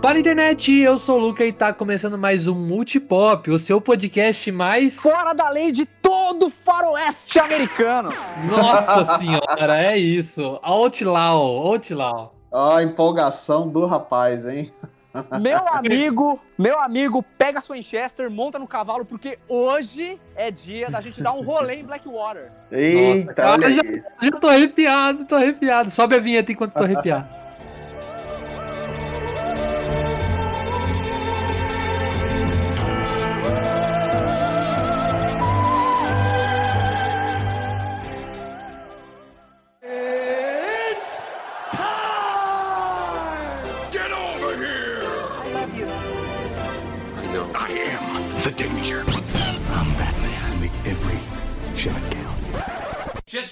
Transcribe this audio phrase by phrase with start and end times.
[0.00, 3.82] Para a internet, eu sou o Luca e tá começando mais um Multipop, o seu
[3.82, 4.96] podcast mais.
[4.96, 8.10] Fora da lei de todo faroeste americano!
[8.48, 10.58] Nossa senhora, é isso.
[10.62, 12.34] Outlaw, Outlaw.
[12.50, 14.72] Ó, a empolgação do rapaz, hein?
[15.42, 21.00] Meu amigo, meu amigo, pega sua Winchester, monta no cavalo, porque hoje é dia da
[21.00, 22.52] gente dar um rolê em Blackwater.
[22.70, 24.02] Eita, Nossa, cara, olha já, isso.
[24.22, 25.90] já tô arrepiado, tô arrepiado.
[25.90, 27.39] Sobe a vinheta enquanto tô arrepiado.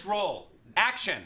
[0.09, 0.49] Roll.
[0.77, 1.25] Action.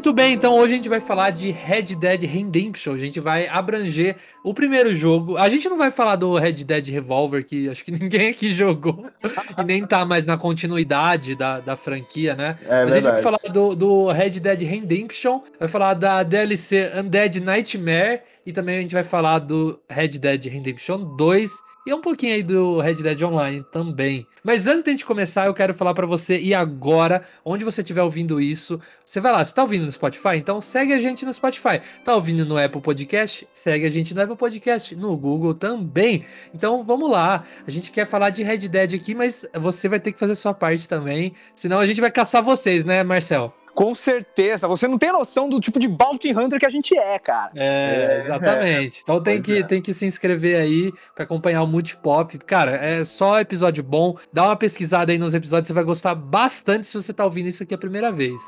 [0.00, 2.94] Muito bem, então hoje a gente vai falar de Red Dead Redemption.
[2.94, 5.36] A gente vai abranger o primeiro jogo.
[5.36, 9.04] A gente não vai falar do Red Dead Revolver, que acho que ninguém aqui jogou
[9.58, 12.56] e nem tá mais na continuidade da, da franquia, né?
[12.64, 13.22] É Mas a gente vai verdade.
[13.22, 18.80] falar do, do Red Dead Redemption, vai falar da DLC Undead Nightmare e também a
[18.80, 23.22] gente vai falar do Red Dead Redemption 2 e um pouquinho aí do Red Dead
[23.22, 24.26] Online também.
[24.42, 27.80] Mas antes de a gente começar, eu quero falar pra você e agora, onde você
[27.82, 30.36] estiver ouvindo isso, você vai lá, você tá ouvindo no Spotify?
[30.36, 31.80] Então segue a gente no Spotify.
[32.04, 33.46] Tá ouvindo no Apple Podcast?
[33.52, 36.24] Segue a gente no Apple Podcast, no Google também.
[36.54, 37.44] Então vamos lá.
[37.66, 40.54] A gente quer falar de Red Dead aqui, mas você vai ter que fazer sua
[40.54, 43.59] parte também, senão a gente vai caçar vocês, né, Marcel?
[43.74, 47.18] Com certeza, você não tem noção do tipo de bounty hunter que a gente é,
[47.18, 47.50] cara.
[47.54, 49.00] É, É, exatamente.
[49.02, 49.62] Então tem Pois que, é.
[49.62, 52.38] tem que se inscrever aí pra acompanhar o Multipop.
[52.40, 54.16] Cara, é só episódio bom.
[54.32, 57.62] Dá uma pesquisada aí nos episódios, você vai gostar bastante se você tá ouvindo isso
[57.62, 58.40] aqui a primeira vez.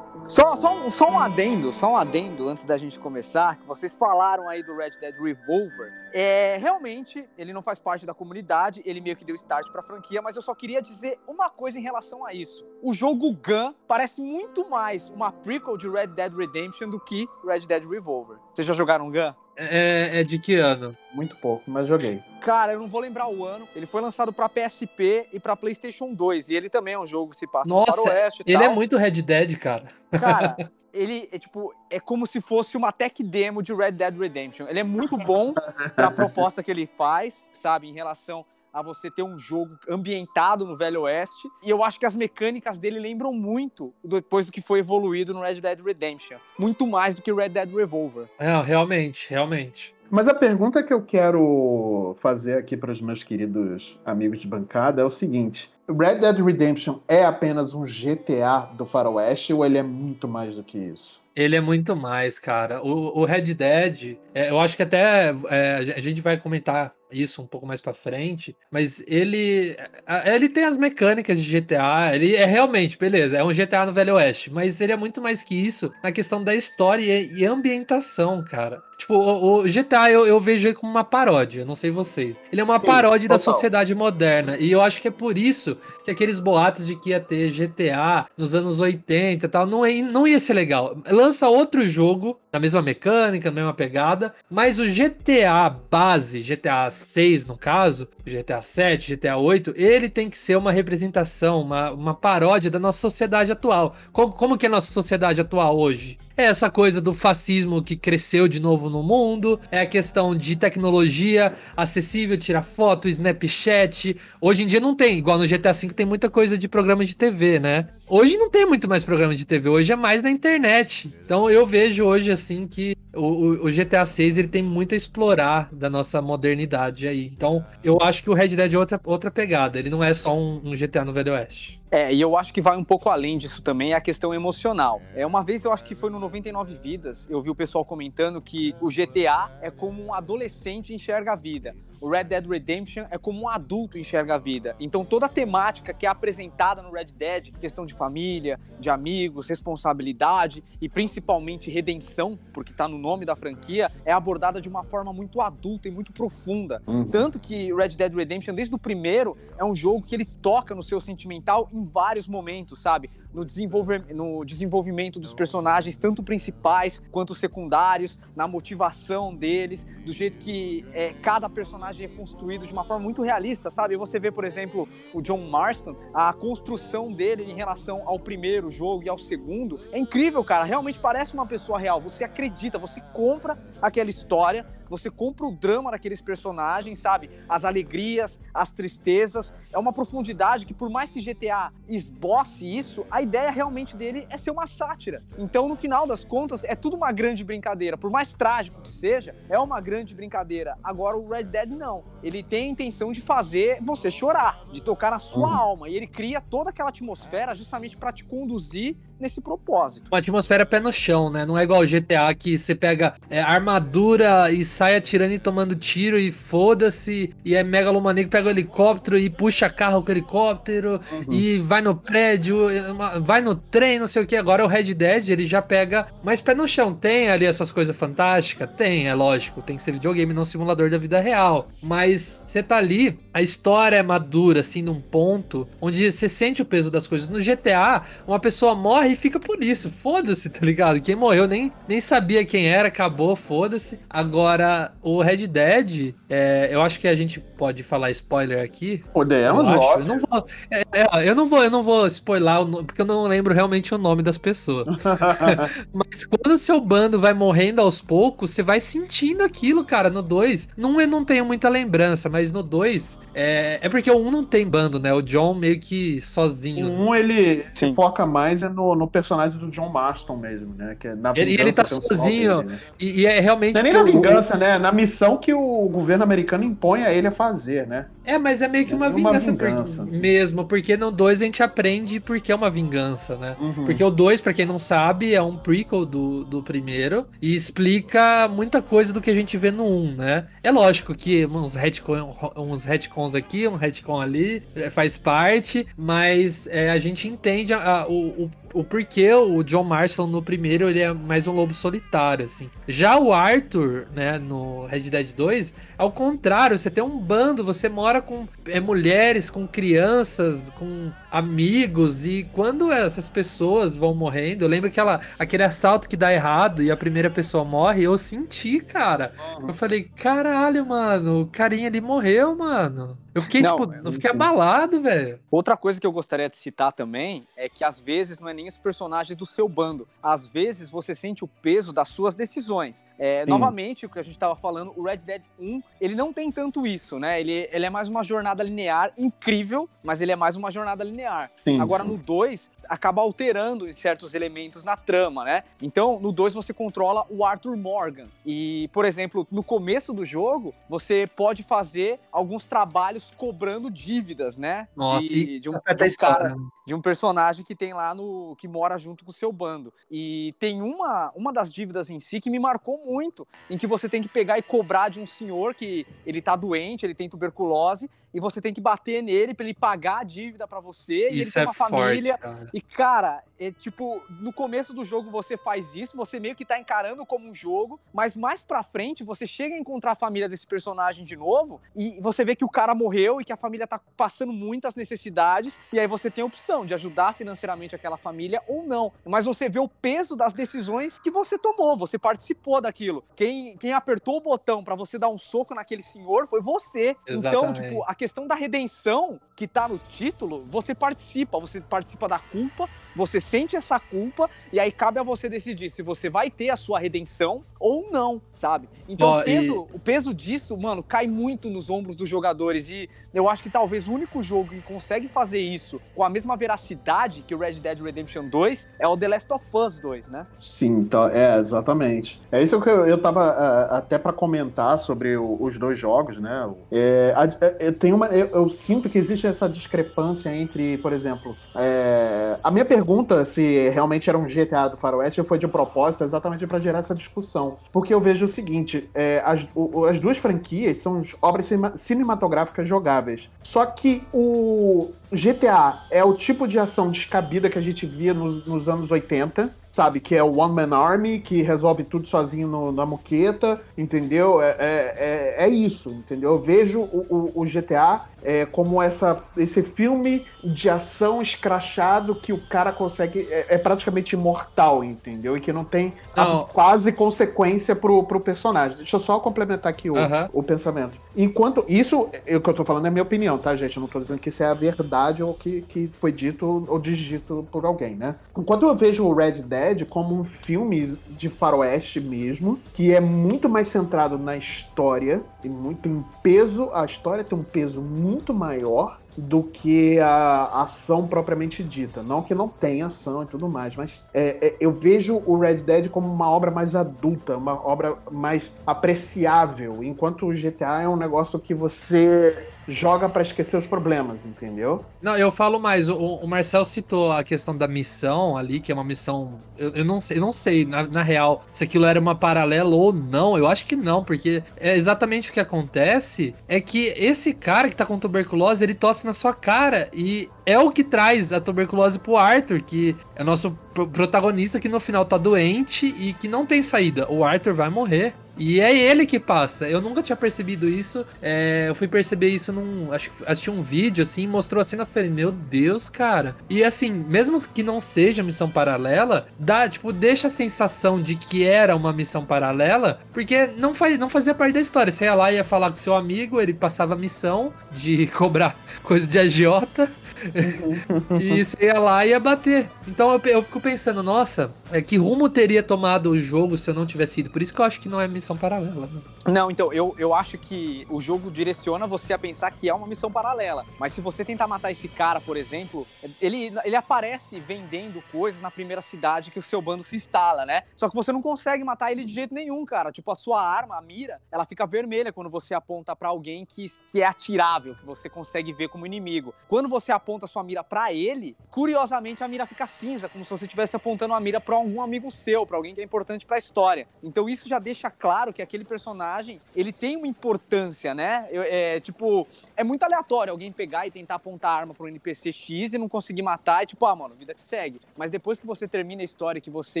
[0.28, 4.48] Só, só, só um adendo, só um adendo antes da gente começar, que vocês falaram
[4.48, 5.92] aí do Red Dead Revolver.
[6.12, 10.20] É, realmente, ele não faz parte da comunidade, ele meio que deu start pra franquia,
[10.20, 12.66] mas eu só queria dizer uma coisa em relação a isso.
[12.82, 17.60] O jogo Gun parece muito mais uma prequel de Red Dead Redemption do que Red
[17.60, 18.38] Dead Revolver.
[18.52, 19.32] Vocês já jogaram Gun?
[19.56, 20.96] É, é de que ano?
[21.12, 22.22] Muito pouco, mas joguei.
[22.40, 23.66] Cara, eu não vou lembrar o ano.
[23.74, 26.50] Ele foi lançado pra PSP e pra PlayStation 2.
[26.50, 28.70] E ele também é um jogo que se passa Nossa, no faroeste e Ele tal.
[28.70, 29.86] é muito Red Dead, cara.
[30.10, 30.56] Cara,
[30.92, 34.66] ele é tipo, é como se fosse uma tech demo de Red Dead Redemption.
[34.68, 35.54] Ele é muito bom
[35.94, 38.44] pra proposta que ele faz, sabe, em relação
[38.76, 41.48] a você ter um jogo ambientado no Velho Oeste.
[41.62, 45.40] E eu acho que as mecânicas dele lembram muito depois do que foi evoluído no
[45.40, 46.36] Red Dead Redemption.
[46.58, 48.28] Muito mais do que Red Dead Revolver.
[48.38, 49.95] É, realmente, realmente.
[50.10, 55.02] Mas a pergunta que eu quero fazer aqui para os meus queridos amigos de bancada
[55.02, 59.82] é o seguinte: Red Dead Redemption é apenas um GTA do Faroeste ou ele é
[59.82, 61.24] muito mais do que isso?
[61.34, 62.82] Ele é muito mais, cara.
[62.82, 67.40] O, o Red Dead, é, eu acho que até é, a gente vai comentar isso
[67.40, 72.34] um pouco mais pra frente, mas ele a- ele tem as mecânicas de GTA, ele
[72.34, 75.54] é realmente, beleza, é um GTA no Velho Oeste, mas ele é muito mais que
[75.54, 78.82] isso na questão da história e, e ambientação, cara.
[78.98, 82.40] Tipo, o, o GTA eu, eu vejo ele como uma paródia, não sei vocês.
[82.52, 83.54] Ele é uma Sim, paródia da total.
[83.54, 87.20] sociedade moderna, e eu acho que é por isso que aqueles boatos de que ia
[87.20, 90.96] ter GTA nos anos 80 e tal, não, é, não ia ser legal.
[91.10, 97.44] Lança outro jogo, na mesma mecânica, na mesma pegada, mas o GTA base, GTA 6
[97.44, 102.70] no caso, GTA 7, GTA 8, ele tem que ser uma representação, uma, uma paródia
[102.70, 103.94] da nossa sociedade atual.
[104.10, 106.18] Como, como que é a nossa sociedade atual hoje?
[106.34, 110.56] É essa coisa do fascismo que cresceu de novo no mundo, é a questão de
[110.56, 114.16] tecnologia acessível, tirar foto, Snapchat.
[114.40, 117.16] Hoje em dia não tem, igual no GTA V tem muita coisa de programa de
[117.16, 117.88] TV, né?
[118.08, 121.12] Hoje não tem muito mais programa de TV, hoje é mais na internet.
[121.24, 125.68] Então eu vejo hoje assim que o, o- GTA 6 ele tem muito a explorar
[125.72, 127.32] da nossa modernidade aí.
[127.36, 130.36] Então eu acho que o Red Dead é outra, outra pegada, ele não é só
[130.38, 131.80] um, um GTA no Velho Oeste.
[131.90, 135.00] É, e eu acho que vai um pouco além disso também, a questão emocional.
[135.14, 138.40] É, uma vez eu acho que foi no 99 Vidas, eu vi o pessoal comentando
[138.40, 141.74] que o GTA é como um adolescente enxerga a vida.
[142.00, 144.76] O Red Dead Redemption é como um adulto enxerga a vida.
[144.78, 149.48] Então toda a temática que é apresentada no Red Dead, questão de família, de amigos,
[149.48, 155.12] responsabilidade e principalmente redenção, porque tá no nome da franquia, é abordada de uma forma
[155.12, 156.82] muito adulta e muito profunda.
[156.86, 157.04] Uhum.
[157.04, 160.82] Tanto que Red Dead Redemption, desde o primeiro, é um jogo que ele toca no
[160.82, 163.10] seu sentimental em vários momentos, sabe?
[163.36, 170.38] No, desenvolver, no desenvolvimento dos personagens, tanto principais quanto secundários, na motivação deles, do jeito
[170.38, 173.94] que é, cada personagem é construído de uma forma muito realista, sabe?
[173.94, 179.04] Você vê, por exemplo, o John Marston, a construção dele em relação ao primeiro jogo
[179.04, 180.64] e ao segundo, é incrível, cara.
[180.64, 182.00] Realmente parece uma pessoa real.
[182.00, 187.30] Você acredita, você compra aquela história você compra o drama daqueles personagens, sabe?
[187.48, 189.52] As alegrias, as tristezas.
[189.72, 194.38] É uma profundidade que, por mais que GTA esboce isso, a ideia realmente dele é
[194.38, 195.22] ser uma sátira.
[195.38, 197.96] Então, no final das contas, é tudo uma grande brincadeira.
[197.96, 200.76] Por mais trágico que seja, é uma grande brincadeira.
[200.82, 202.04] Agora, o Red Dead não.
[202.22, 205.54] Ele tem a intenção de fazer você chorar, de tocar na sua Uhum.
[205.58, 205.88] alma.
[205.88, 210.08] E ele cria toda aquela atmosfera justamente para te conduzir nesse propósito.
[210.12, 211.46] Uma atmosfera pé no chão, né?
[211.46, 215.74] Não é igual o GTA que você pega é, armadura e sai atirando e tomando
[215.74, 217.30] tiro e foda-se.
[217.44, 221.00] E é megalomaníaco, pega o helicóptero e puxa carro com o helicóptero
[221.30, 224.36] e vai no prédio, uma- vai no trem, não sei o que.
[224.36, 226.92] Agora o Red Dead, ele já pega mais pé no chão.
[226.94, 228.68] Tem ali essas coisas fantásticas?
[228.76, 229.62] Tem, é lógico.
[229.62, 231.68] Tem que ser videogame, não simulador da vida real.
[231.82, 236.64] Mas você tá ali, a história é madura, assim, num ponto onde você sente o
[236.64, 237.28] peso das coisas.
[237.28, 239.90] No GTA, uma pessoa morre e fica por isso.
[239.90, 241.00] Foda-se, tá ligado?
[241.00, 243.98] Quem morreu nem, nem sabia quem era, acabou, foda-se.
[244.10, 244.65] Agora,
[245.02, 249.02] o Red Dead, é, eu acho que a gente pode falar spoiler aqui.
[249.12, 249.98] Podemos, eu, acho.
[250.00, 250.46] eu não vou.
[250.70, 253.94] é, é, eu não vou, eu não vou spoiler o porque eu não lembro realmente
[253.94, 254.86] o nome das pessoas.
[255.92, 260.10] Mas quando o seu bando vai morrendo aos poucos, você vai sentindo aquilo, cara.
[260.10, 264.10] No 2, no 1 eu não tenho muita lembrança, mas no 2 é, é porque
[264.10, 265.12] o 1 não tem bando, né?
[265.12, 266.88] O John meio que sozinho.
[266.90, 267.90] Um, ele Sim.
[267.90, 270.96] se foca mais é no, no personagem do John Marston mesmo, né?
[270.98, 272.78] Que é na Ele- ele tá sozinho, dele, né?
[272.98, 273.74] E, e é realmente.
[273.74, 274.78] Não é nem que na o- vingança, né?
[274.78, 278.06] Na missão que o governo americano impõe a ele a fazer, né?
[278.26, 280.18] É, mas é meio que uma É uma vingança, porque- vingança, assim.
[280.18, 283.56] mesmo, porque no 2 a gente aprende porque é uma vingança, né?
[283.60, 283.84] Uhum.
[283.86, 288.48] Porque o 2, pra quem não sabe, é um prequel do, do primeiro e explica
[288.48, 290.46] muita coisa do que a gente vê no 1, né?
[290.62, 296.66] É lógico que uns, retcon, uns retcons aqui, um retcon ali, é, faz parte, mas
[296.66, 298.50] é, a gente entende a- a- o, o,
[298.80, 302.68] o porquê o John Marston no primeiro ele é mais um lobo solitário, assim.
[302.88, 307.88] Já o Arthur, né, no Red Dead 2, ao contrário, você tem um bando, você
[307.88, 314.68] mora com é, mulheres, com crianças, com amigos, e quando essas pessoas vão morrendo, eu
[314.68, 319.34] lembro aquela, aquele assalto que dá errado e a primeira pessoa morre, eu senti, cara.
[319.60, 323.18] Eu falei, caralho, mano, o carinha ali morreu, mano.
[323.36, 325.38] Eu fiquei, Não, tipo, é, eu fiquei abalado, velho.
[325.50, 328.66] Outra coisa que eu gostaria de citar também é que às vezes não é nem
[328.66, 330.08] os personagens do seu bando.
[330.22, 333.04] Às vezes você sente o peso das suas decisões.
[333.18, 336.50] É, novamente, o que a gente estava falando, o Red Dead 1, ele não tem
[336.50, 337.38] tanto isso, né?
[337.38, 341.25] Ele, ele é mais uma jornada linear incrível, mas ele é mais uma jornada linear.
[341.54, 342.10] Sim, Agora sim.
[342.10, 345.64] no 2, acaba alterando certos elementos na trama, né?
[345.80, 348.28] Então, no 2 você controla o Arthur Morgan.
[348.44, 354.88] E, por exemplo, no começo do jogo, você pode fazer alguns trabalhos cobrando dívidas, né?
[354.96, 356.56] Nossa, de, de um, Até de um cara, né?
[356.86, 359.92] de um personagem que tem lá no que mora junto com o seu bando.
[360.10, 364.08] E tem uma uma das dívidas em si que me marcou muito, em que você
[364.08, 368.08] tem que pegar e cobrar de um senhor que ele tá doente, ele tem tuberculose
[368.32, 371.40] e você tem que bater nele pra ele pagar a dívida pra você e ele
[371.40, 372.38] Isso tem é uma família.
[372.76, 376.78] E, cara, é tipo, no começo do jogo você faz isso, você meio que tá
[376.78, 380.66] encarando como um jogo, mas mais pra frente você chega a encontrar a família desse
[380.66, 383.98] personagem de novo e você vê que o cara morreu e que a família tá
[384.14, 388.82] passando muitas necessidades, e aí você tem a opção de ajudar financeiramente aquela família ou
[388.82, 389.10] não.
[389.24, 393.24] Mas você vê o peso das decisões que você tomou, você participou daquilo.
[393.34, 397.16] Quem, quem apertou o botão pra você dar um soco naquele senhor foi você.
[397.26, 397.82] Então, Exatamente.
[397.82, 402.65] tipo, a questão da redenção que tá no título, você participa, você participa da culpa,
[403.14, 406.76] você sente essa culpa e aí cabe a você decidir se você vai ter a
[406.76, 408.88] sua redenção ou não, sabe?
[409.08, 413.48] Então o, peso, o peso disso, mano, cai muito nos ombros dos jogadores e eu
[413.48, 417.54] acho que talvez o único jogo que consegue fazer isso com a mesma veracidade que
[417.54, 420.46] o Red Dead Redemption 2 é o The Last of Us 2, né?
[420.60, 422.40] Sim, tá, é, exatamente.
[422.52, 423.50] É isso que eu, eu tava
[423.90, 426.70] até pra comentar sobre o- os dois jogos, né?
[426.90, 431.12] É, a- é, eu, tenho uma, eu, eu sinto que existe essa discrepância entre, por
[431.12, 436.24] exemplo, é, a minha pergunta se realmente era um GTA do Faroeste foi de propósito
[436.24, 437.76] exatamente pra gerar essa discussão.
[437.92, 442.88] Porque eu vejo o seguinte: é, as, o- as duas franquias são obras cinema- cinematográficas
[442.88, 443.48] jogáveis.
[443.62, 448.64] Só que o GTA é o tipo de ação descabida que a gente via nos,
[448.66, 449.74] nos anos 80.
[449.90, 450.20] sabe?
[450.20, 454.60] Que é o One Man Army, que resolve tudo sozinho no, na moqueta, entendeu?
[454.60, 456.52] É, é, é, é isso, entendeu?
[456.52, 462.52] Eu vejo o, o, o GTA é, como essa, esse filme de ação escrachado que
[462.52, 463.48] o cara consegue.
[463.50, 465.56] É, é praticamente imortal, entendeu?
[465.56, 468.98] E que não tem a, quase consequência pro, pro personagem.
[468.98, 470.14] Deixa eu só complementar aqui o,
[470.52, 471.18] o pensamento.
[471.36, 471.84] Enquanto.
[471.88, 473.96] Isso, o que eu tô falando é minha opinião, tá, gente?
[473.96, 476.98] Eu não tô dizendo que isso é a verdade ou que, que foi dito ou
[477.00, 478.36] desdito por alguém, né?
[478.56, 483.68] Enquanto eu vejo o Red Dead como um filme de faroeste mesmo, que é muito
[483.68, 489.16] mais centrado na história, e muito em peso, a história tem um peso muito maior
[489.36, 492.22] do que a ação propriamente dita.
[492.22, 495.76] Não que não tenha ação e tudo mais, mas é, é, eu vejo o Red
[495.76, 501.16] Dead como uma obra mais adulta, uma obra mais apreciável, enquanto o GTA é um
[501.16, 505.04] negócio que você joga para esquecer os problemas, entendeu?
[505.20, 506.08] Não, eu falo mais.
[506.08, 509.58] O, o, Marcel citou a questão da missão ali, que é uma missão.
[509.76, 513.12] Eu, eu não, eu não sei, na, na, real, se aquilo era uma paralela ou
[513.12, 513.58] não.
[513.58, 517.96] Eu acho que não, porque é exatamente o que acontece é que esse cara que
[517.96, 522.18] tá com tuberculose, ele tosse na sua cara e é o que traz a tuberculose
[522.18, 523.72] pro Arthur, que é o nosso
[524.12, 527.30] protagonista que no final tá doente e que não tem saída.
[527.30, 528.34] O Arthur vai morrer.
[528.58, 529.88] E é ele que passa.
[529.88, 531.26] Eu nunca tinha percebido isso.
[531.42, 533.12] É, eu fui perceber isso num.
[533.12, 535.02] Acho que assisti um vídeo assim, mostrou a cena.
[535.02, 536.56] Eu falei, meu Deus, cara.
[536.68, 541.64] E assim, mesmo que não seja missão paralela, dá, tipo, deixa a sensação de que
[541.64, 545.12] era uma missão paralela, porque não, faz, não fazia parte da história.
[545.12, 548.76] Você ia lá e ia falar com seu amigo, ele passava a missão de cobrar
[549.02, 550.10] coisa de agiota.
[551.40, 552.88] e você ia lá e ia bater.
[553.08, 556.94] Então eu, eu fico pensando, nossa, é, que rumo teria tomado o jogo se eu
[556.94, 557.50] não tivesse ido?
[557.50, 559.06] Por isso que eu acho que não é missão paralela.
[559.06, 559.20] Né?
[559.48, 563.06] Não, então, eu, eu acho que o jogo direciona você a pensar que é uma
[563.06, 563.84] missão paralela.
[563.98, 566.06] Mas se você tentar matar esse cara, por exemplo,
[566.40, 570.82] ele, ele aparece vendendo coisas na primeira cidade que o seu bando se instala, né?
[570.96, 573.12] Só que você não consegue matar ele de jeito nenhum, cara.
[573.12, 576.86] Tipo, a sua arma, a mira, ela fica vermelha quando você aponta para alguém que,
[577.08, 579.54] que é atirável, que você consegue ver como inimigo.
[579.68, 583.64] Quando você aponta sua mira para ele, curiosamente a mira fica cinza, como se você
[583.64, 586.58] estivesse apontando a mira para algum amigo seu, para alguém que é importante para a
[586.58, 587.06] história.
[587.22, 591.48] Então isso já deixa claro que aquele personagem, ele tem uma importância, né?
[591.50, 595.98] É, tipo, é muito aleatório alguém pegar e tentar apontar arma pro NPC X e
[595.98, 598.00] não conseguir matar e tipo, ah, mano, vida que segue.
[598.16, 600.00] Mas depois que você termina a história que você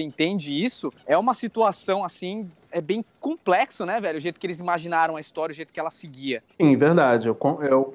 [0.00, 4.18] entende isso, é uma situação assim é bem complexo, né, velho?
[4.18, 6.42] O jeito que eles imaginaram a história, o jeito que ela seguia.
[6.60, 7.28] Sim, verdade.
[7.28, 7.94] Eu, eu,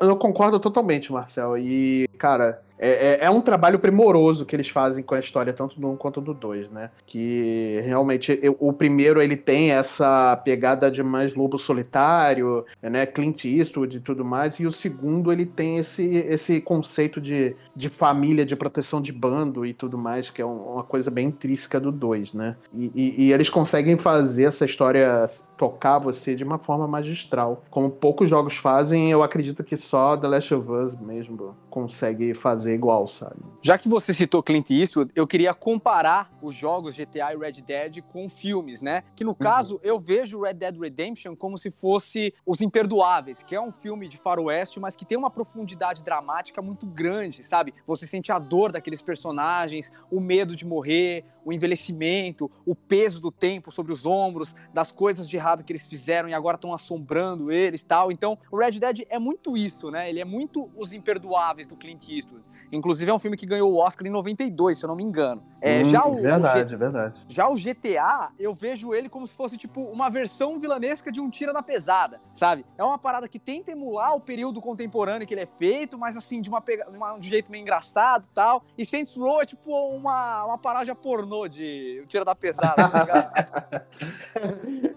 [0.00, 1.58] eu concordo totalmente, Marcel.
[1.58, 5.80] E, cara, é, é, é, um trabalho primoroso que eles fazem com a história, tanto
[5.80, 6.90] do 1 quanto do 2, né?
[7.06, 13.06] Que realmente eu, o primeiro ele tem essa pegada de mais lobo solitário, né?
[13.06, 17.88] Clint Eastwood e tudo mais, e o segundo ele tem esse, esse conceito de, de
[17.88, 21.92] família, de proteção de bando e tudo mais, que é uma coisa bem intrínseca do
[21.92, 22.56] 2, né?
[22.74, 25.24] E, e, e eles conseguem fazer essa história
[25.56, 27.62] tocar você de uma forma magistral.
[27.70, 32.73] Como poucos jogos fazem, eu acredito que só The Last of Us mesmo consegue fazer
[32.74, 33.36] igual, sabe?
[33.62, 38.02] Já que você citou Clint Eastwood, eu queria comparar os jogos GTA e Red Dead
[38.02, 39.04] com filmes, né?
[39.16, 39.36] Que no uhum.
[39.36, 44.08] caso, eu vejo Red Dead Redemption como se fosse Os Imperdoáveis, que é um filme
[44.08, 47.72] de faroeste, mas que tem uma profundidade dramática muito grande, sabe?
[47.86, 53.30] Você sente a dor daqueles personagens, o medo de morrer, o envelhecimento, o peso do
[53.30, 57.52] tempo sobre os ombros, das coisas de errado que eles fizeram e agora estão assombrando
[57.52, 58.10] eles tal.
[58.10, 60.08] Então, o Red Dead é muito isso, né?
[60.08, 62.44] Ele é muito Os Imperdoáveis do Clint Eastwood.
[62.72, 65.42] Inclusive é um filme que ganhou o Oscar em 92, se eu não me engano.
[65.60, 66.76] É, hum, já o, verdade, o G...
[66.76, 67.20] verdade.
[67.28, 71.30] Já o GTA, eu vejo ele como se fosse tipo uma versão vilanesca de um
[71.30, 72.64] tira na pesada, sabe?
[72.76, 76.40] É uma parada que tenta emular o período contemporâneo que ele é feito, mas assim,
[76.40, 78.64] de, uma de um jeito meio engraçado e tal.
[78.76, 83.32] E Saints Row é tipo uma, uma parádia pornô de um tira da pesada, tá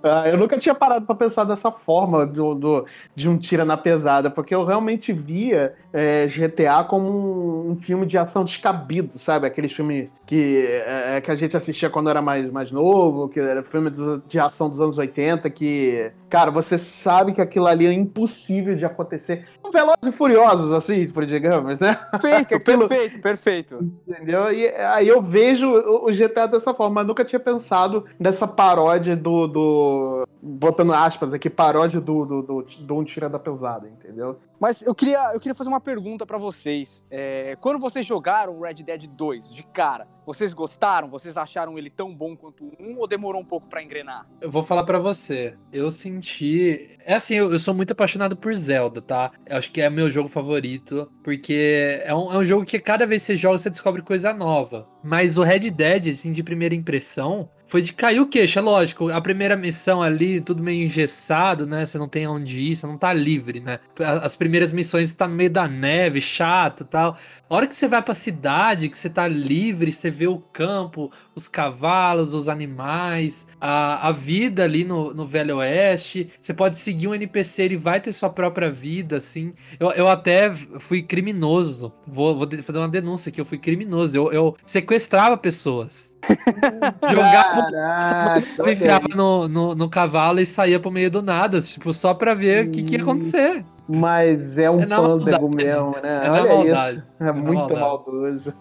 [0.03, 3.75] ah, eu nunca tinha parado para pensar dessa forma do, do, de um tira na
[3.75, 9.47] pesada, porque eu realmente via é, GTA como um, um, filme de ação descabido, sabe?
[9.47, 13.39] Aqueles filmes que, é, é, que a gente assistia quando era mais, mais novo, que
[13.39, 17.87] era filme de, de ação dos anos 80, que, cara, você sabe que aquilo ali
[17.87, 19.45] é impossível de acontecer.
[19.71, 21.95] Velozes e Furiosos, assim, por digamos, né?
[22.11, 22.87] Perfeito, aquilo...
[22.89, 23.93] perfeito, perfeito.
[24.07, 24.51] Entendeu?
[24.51, 29.47] E aí eu vejo o GTA dessa forma, mas nunca tinha pensado nessa paródia do,
[29.47, 34.37] do botando aspas aqui, paródia do, do, do, do Um Tira da Pesada, entendeu?
[34.59, 37.03] Mas eu queria, eu queria fazer uma pergunta para vocês.
[37.09, 41.07] É, quando vocês jogaram Red Dead 2 de cara, Vocês gostaram?
[41.07, 44.27] Vocês acharam ele tão bom quanto 1 ou demorou um pouco pra engrenar?
[44.41, 45.55] Eu vou falar pra você.
[45.71, 46.97] Eu senti.
[47.05, 49.31] É assim, eu, eu sou muito apaixonado por Zelda, tá?
[49.45, 51.09] Eu acho que é meu jogo favorito.
[51.23, 54.33] Porque é um, é um jogo que cada vez que você joga, você descobre coisa
[54.33, 54.85] nova.
[55.01, 59.09] Mas o Red Dead, assim, de primeira impressão, foi de cair o queixo, é lógico.
[59.09, 61.85] A primeira missão ali, tudo meio engessado, né?
[61.85, 63.79] Você não tem onde ir, você não tá livre, né?
[64.21, 67.17] As primeiras missões tá no meio da neve, chato tal.
[67.49, 71.11] A hora que você vai pra cidade, que você tá livre, você vê o campo,
[71.37, 76.31] os cavalos, os animais, a, a vida ali no, no Velho Oeste.
[76.41, 79.53] Você pode seguir um NPC, ele vai ter sua própria vida, assim.
[79.79, 81.93] Eu, eu até fui criminoso.
[82.07, 84.17] Vou, vou fazer uma denúncia aqui, eu fui criminoso.
[84.17, 86.17] Eu, eu sequestrava pessoas.
[87.07, 92.15] Jogava, Caraca, enfiava no, no, no cavalo e saía pro meio do nada, tipo, só
[92.15, 93.63] pra ver o que, que ia acontecer.
[93.87, 96.25] Mas é um É pândego mesmo, né?
[96.25, 96.89] É na Olha maldade.
[96.97, 97.07] isso.
[97.19, 98.53] É, na muito maldoso.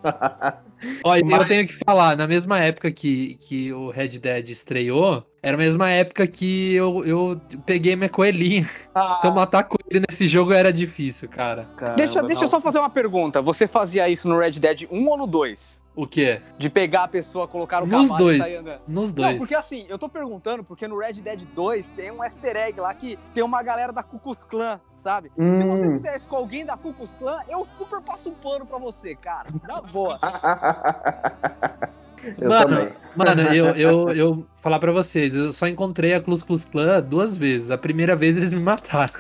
[1.05, 4.49] Ó, e eu Mas- tenho que falar, na mesma época que, que o Red Dead
[4.51, 8.67] estreou, era a mesma época que eu, eu peguei minha coelhinha.
[9.19, 11.65] Então matar coelho nesse jogo era difícil, cara.
[11.77, 13.41] Caramba, deixa deixa eu só fazer uma pergunta.
[13.43, 15.81] Você fazia isso no Red Dead 1 ou no 2?
[15.97, 16.43] O quê?
[16.59, 18.39] De pegar a pessoa, colocar no Nos cavalo e dois.
[18.39, 18.81] sair andando?
[18.87, 19.39] Nos Não, dois.
[19.39, 22.93] porque assim, eu tô perguntando porque no Red Dead 2 tem um easter egg lá
[22.93, 25.33] que tem uma galera da Ku Klux Klan, sabe?
[25.35, 25.71] Se Hum.
[25.71, 28.79] você fizer isso com alguém da Ku Klux Klan, eu super passo um pano pra
[28.79, 29.49] você, cara.
[29.67, 30.19] Na boa.
[32.39, 32.93] eu Mano, também.
[33.17, 37.71] Mano, eu, eu, eu falar pra vocês, eu só encontrei a Klux Klan duas vezes.
[37.71, 39.15] A primeira vez eles me mataram.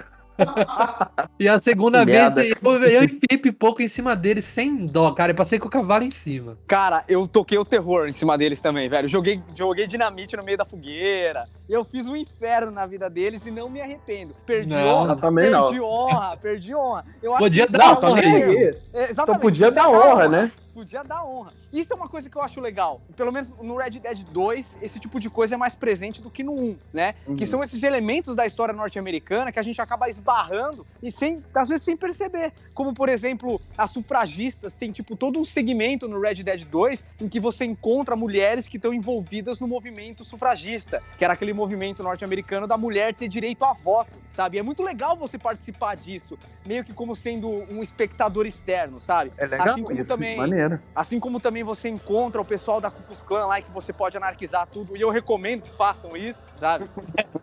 [1.38, 5.33] E a segunda vez eu, eu enfiei pipoco em cima deles sem dó, cara.
[5.33, 6.57] Eu passei com o cavalo em cima.
[6.66, 9.09] Cara, eu toquei o terror em cima deles também, velho.
[9.09, 11.45] Joguei, joguei dinamite no meio da fogueira.
[11.69, 14.35] Eu fiz um inferno na vida deles e não me arrependo.
[14.47, 15.16] Perdi Não, honra.
[15.16, 15.62] também não.
[15.62, 17.05] perdi honra, perdi honra.
[17.23, 18.31] Eu acho Podia que dar Não, honra aí.
[18.33, 20.52] É, Então exatamente, podia dar honra, né?
[20.76, 21.54] Podia dar honra.
[21.73, 23.00] Isso é uma coisa que eu acho legal.
[23.17, 26.43] Pelo menos no Red Dead 2, esse tipo de coisa é mais presente do que
[26.45, 27.15] no 1, né?
[27.25, 27.47] Que Uhum.
[27.47, 31.82] são esses elementos da história norte-americana que a gente acaba esbarrando e sem, às vezes
[31.82, 32.52] sem perceber.
[32.75, 34.75] Como, por exemplo, as sufragistas.
[34.75, 38.76] Tem, tipo, todo um segmento no Red Dead 2 em que você encontra mulheres que
[38.76, 43.73] estão envolvidas no movimento sufragista, que era aquele movimento norte-americano da mulher ter direito a
[43.73, 44.58] voto, sabe?
[44.58, 49.32] E é muito legal você participar disso, meio que como sendo um espectador externo, sabe?
[49.39, 50.66] É legal Assim como isso, também- maneiro.
[50.95, 54.17] Assim como também você encontra o pessoal da Ku Klux Klan lá que você pode
[54.17, 54.97] anarquizar tudo.
[54.97, 56.87] E eu recomendo que façam isso, sabe?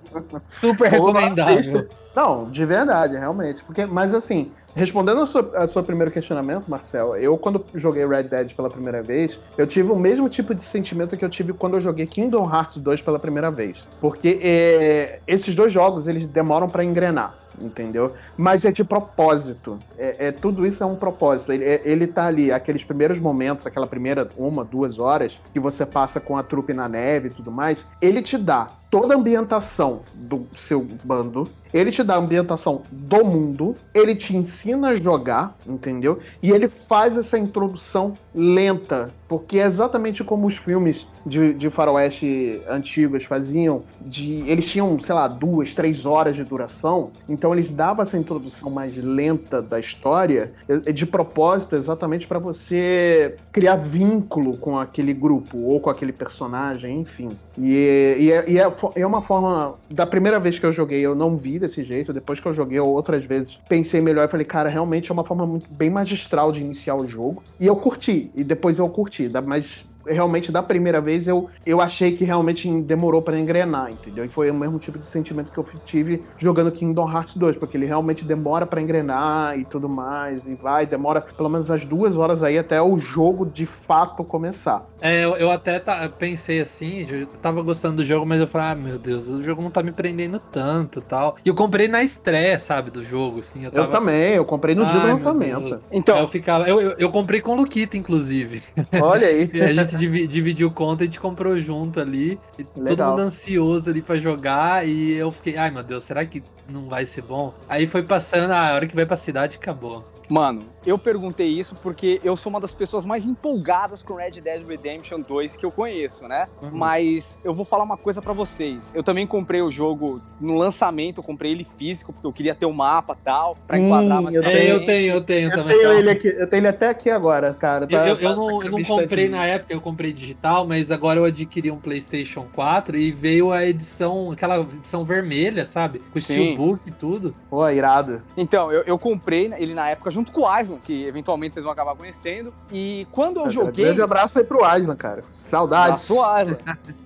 [0.59, 1.87] Super recomendável.
[2.15, 3.63] Não, de verdade, realmente.
[3.63, 8.23] Porque, mas assim, respondendo ao seu, ao seu primeiro questionamento, Marcel, eu quando joguei Red
[8.23, 11.77] Dead pela primeira vez, eu tive o mesmo tipo de sentimento que eu tive quando
[11.77, 13.87] eu joguei Kingdom Hearts 2 pela primeira vez.
[13.99, 17.42] Porque é, esses dois jogos, eles demoram pra engrenar.
[17.59, 18.13] Entendeu?
[18.35, 19.79] Mas é de propósito.
[19.97, 21.51] É, é- tudo isso é um propósito.
[21.51, 25.85] Ele, é- ele tá ali, aqueles primeiros momentos, aquela primeira uma, duas horas que você
[25.85, 30.03] passa com a trupe na neve e tudo mais, ele te dá toda a ambientação
[30.13, 35.57] do seu bando, ele te dá a ambientação do mundo, ele te ensina a jogar,
[35.65, 36.19] entendeu?
[36.43, 42.61] E ele faz essa introdução lenta, porque é exatamente como os filmes de, de faroeste
[42.69, 48.03] antigos faziam, de eles tinham, sei lá, duas, três horas de duração, então eles davam
[48.03, 50.53] essa introdução mais lenta da história,
[50.93, 57.29] de propósito, exatamente para você criar vínculo com aquele grupo ou com aquele personagem, enfim.
[57.57, 59.75] E, e é, e é é uma forma.
[59.89, 62.13] Da primeira vez que eu joguei, eu não vi desse jeito.
[62.13, 65.45] Depois que eu joguei outras vezes, pensei melhor e falei, cara, realmente é uma forma
[65.45, 67.43] muito, bem magistral de iniciar o jogo.
[67.59, 68.31] E eu curti.
[68.35, 69.29] E depois eu curti.
[69.45, 74.25] Mas realmente, da primeira vez, eu, eu achei que realmente demorou pra engrenar, entendeu?
[74.25, 77.77] E foi o mesmo tipo de sentimento que eu tive jogando Kingdom Hearts 2, porque
[77.77, 80.47] ele realmente demora pra engrenar e tudo mais.
[80.47, 84.85] E vai, demora pelo menos as duas horas aí até o jogo de fato começar.
[85.01, 88.67] É, eu, eu até tá- pensei assim, eu tava gostando do jogo, mas eu falei,
[88.67, 91.35] ah, meu Deus, o jogo não tá me prendendo tanto tal.
[91.43, 93.59] E eu comprei na estreia, sabe, do jogo, assim.
[93.65, 93.91] Eu, Eu tava...
[93.91, 95.79] também, eu comprei no dia do Ai, meu lançamento.
[95.91, 96.67] Então, eu ficava.
[96.67, 98.61] Eu, eu, eu comprei com o Luquita, inclusive.
[99.01, 99.43] Olha aí.
[99.53, 102.39] E a gente divi- dividiu conta e a gente comprou junto ali.
[102.57, 104.87] E todo mundo ansioso ali pra jogar.
[104.87, 107.53] E eu fiquei, ai meu Deus, será que não vai ser bom?
[107.67, 110.03] Aí foi passando, ah, a hora que vai pra cidade acabou.
[110.29, 114.65] mano, eu perguntei isso porque eu sou uma das pessoas mais empolgadas com Red Dead
[114.67, 116.47] Redemption 2 que eu conheço, né?
[116.61, 116.71] Uhum.
[116.73, 118.91] Mas eu vou falar uma coisa pra vocês.
[118.95, 122.65] Eu também comprei o jogo no lançamento, eu comprei ele físico, porque eu queria ter
[122.65, 125.55] o mapa e tal, pra Sim, enquadrar mais eu tenho- eu tenho, eu tenho Eu
[125.55, 125.77] também.
[125.77, 127.85] tenho ele aqui, eu tenho ele até aqui agora, cara.
[127.85, 130.65] Eu, Tá- eu- eu tá não, aqui eu não comprei na época, eu comprei digital,
[130.67, 135.99] mas agora eu adquiri um PlayStation 4 e veio a edição, aquela edição vermelha, sabe?
[136.11, 136.33] Com Sim.
[136.33, 137.35] steelbook e tudo.
[137.49, 138.21] Pô, irado.
[138.35, 141.71] Então, eu, eu comprei ele na época junto com o Island, que eventualmente vocês vão
[141.73, 142.53] acabar conhecendo.
[142.71, 143.85] E quando eu joguei.
[143.85, 145.23] Grande abraço aí pro Island, cara.
[145.35, 146.09] Saudades.
[146.11, 146.63] Abraço, Island.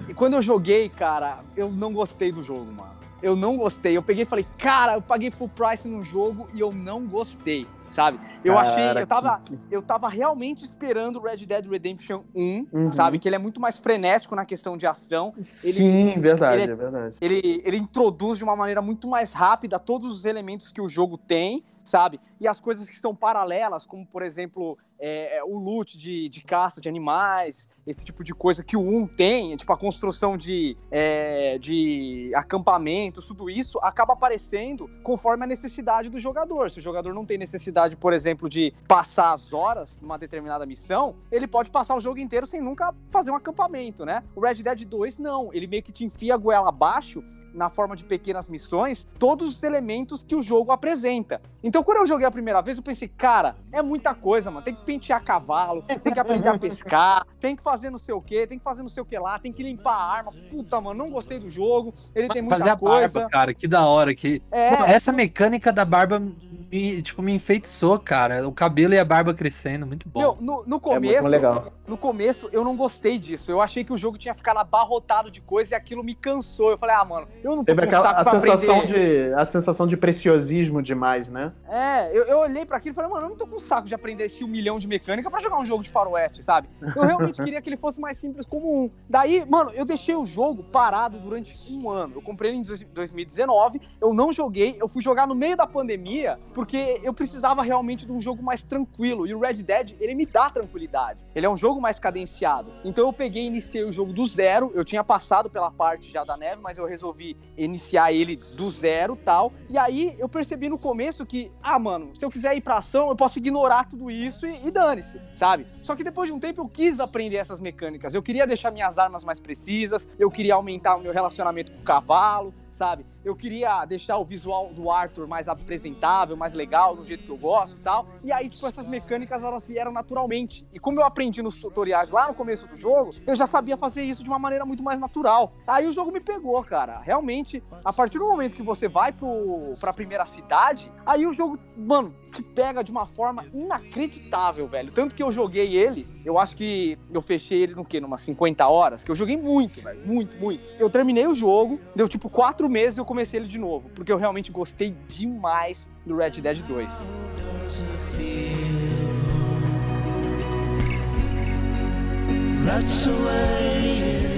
[0.09, 2.97] e quando eu joguei, cara, eu não gostei do jogo, mano.
[3.19, 3.97] Eu não gostei.
[3.97, 7.65] Eu peguei e falei, cara, eu paguei full price no jogo e eu não gostei,
[7.91, 8.19] sabe?
[8.45, 12.91] Eu Cara, achei, eu tava, que- eu tava realmente esperando Red Dead Redemption 1, Uhum.
[12.91, 13.17] sabe?
[13.17, 15.33] Que ele é muito mais frenético na questão de ação.
[15.41, 17.17] Sim, verdade, ele é- é verdade.
[17.19, 21.17] Ele, ele introduz de uma maneira muito mais rápida todos os elementos que o jogo
[21.17, 22.19] tem, sabe?
[22.39, 26.81] E as coisas que estão paralelas, como, por exemplo, é, o loot de, de caça
[26.81, 31.57] de animais, esse tipo de coisa que o 1 tem, tipo a construção de, é,
[31.57, 36.69] de acampamentos, tudo isso acaba aparecendo conforme a necessidade do jogador.
[36.69, 41.15] Se o jogador não tem necessidade, por exemplo, de passar as horas numa determinada missão,
[41.31, 44.23] ele pode passar o jogo inteiro sem nunca fazer um acampamento, né?
[44.35, 45.53] O Red Dead 2, não.
[45.53, 47.23] Ele meio que te enfia a goela abaixo
[47.53, 51.41] na forma de pequenas missões, todos os elementos que o jogo apresenta.
[51.63, 54.63] Então, quando eu joguei a primeira vez, eu pensei, cara, é muita coisa, mano.
[54.63, 58.21] Tem que pentear cavalo, tem que aprender a pescar, tem que fazer não sei o
[58.21, 60.31] que, tem que fazer não sei o que lá, tem que limpar a arma.
[60.49, 61.93] Puta, mano, não gostei do jogo.
[62.13, 63.19] Ele tem muita Fazer a coisa.
[63.19, 64.13] barba, cara, que da hora.
[64.13, 64.41] Que...
[64.51, 68.47] É, Pô, essa mecânica da barba me, tipo, me enfeitiçou, cara.
[68.47, 70.19] O cabelo e a barba crescendo, muito bom.
[70.19, 71.73] meu, no, no É começo, muito legal.
[71.87, 73.49] No começo eu não gostei disso.
[73.49, 76.69] Eu achei que o jogo tinha ficado abarrotado de coisa e aquilo me cansou.
[76.71, 79.29] Eu falei, ah, mano, eu não tô Teve aquela a sensação, aprender.
[79.29, 81.53] de, a sensação de preciosismo demais, né?
[81.69, 83.95] É, eu, eu olhei pra aquilo e falei, mano, eu não tô com saco de
[83.95, 86.67] aprender esse um milhão de mecânica pra jogar um jogo de faroeste, sabe?
[86.95, 88.91] Eu realmente queria que ele fosse mais simples como um.
[89.09, 92.15] Daí, mano, eu deixei o jogo parado durante um ano.
[92.17, 95.65] Eu comprei ele em dois- 2019, eu não joguei, eu fui jogar no meio da
[95.65, 99.25] pandemia, porque eu precisava realmente de um jogo mais tranquilo.
[99.25, 101.19] E o Red Dead, ele me dá tranquilidade.
[101.33, 102.71] Ele é um jogo mais cadenciado.
[102.83, 104.71] Então eu peguei e iniciei o jogo do zero.
[104.73, 109.15] Eu tinha passado pela parte já da neve, mas eu resolvi iniciar ele do zero
[109.15, 109.51] tal.
[109.69, 113.09] E aí eu percebi no começo que, ah, mano, se eu quiser ir pra ação,
[113.09, 115.67] eu posso ignorar tudo isso e, e dane-se, sabe?
[115.81, 118.13] Só que depois de um tempo eu quis aprender essas mecânicas.
[118.13, 121.83] Eu queria deixar minhas armas mais precisas, eu queria aumentar o meu relacionamento com o
[121.83, 123.05] cavalo, sabe?
[123.27, 127.35] Eu queria deixar o visual do Arthur mais apresentável, mais legal, do jeito que eu
[127.35, 128.07] gosto e tal.
[128.23, 130.65] E aí, tipo, essas mecânicas elas vieram naturalmente.
[130.71, 134.01] E como eu aprendi nos tutoriais lá no começo do jogo, eu já sabia fazer
[134.05, 135.51] isso de uma maneira muito mais natural.
[135.67, 136.99] Aí o jogo me pegou, cara.
[136.99, 141.57] Realmente, a partir do momento que você vai pro, pra primeira cidade, aí o jogo,
[141.75, 144.91] mano, te pega de uma forma inacreditável, velho.
[144.91, 147.99] Tanto que eu joguei ele, eu acho que eu fechei ele no quê?
[147.99, 149.03] Numas 50 horas?
[149.03, 149.99] Que eu joguei muito, velho.
[150.05, 150.63] Muito, muito.
[150.79, 153.89] Eu terminei o jogo, deu tipo quatro meses e eu comecei ele de novo.
[153.95, 156.87] Porque eu realmente gostei demais do Red Dead 2.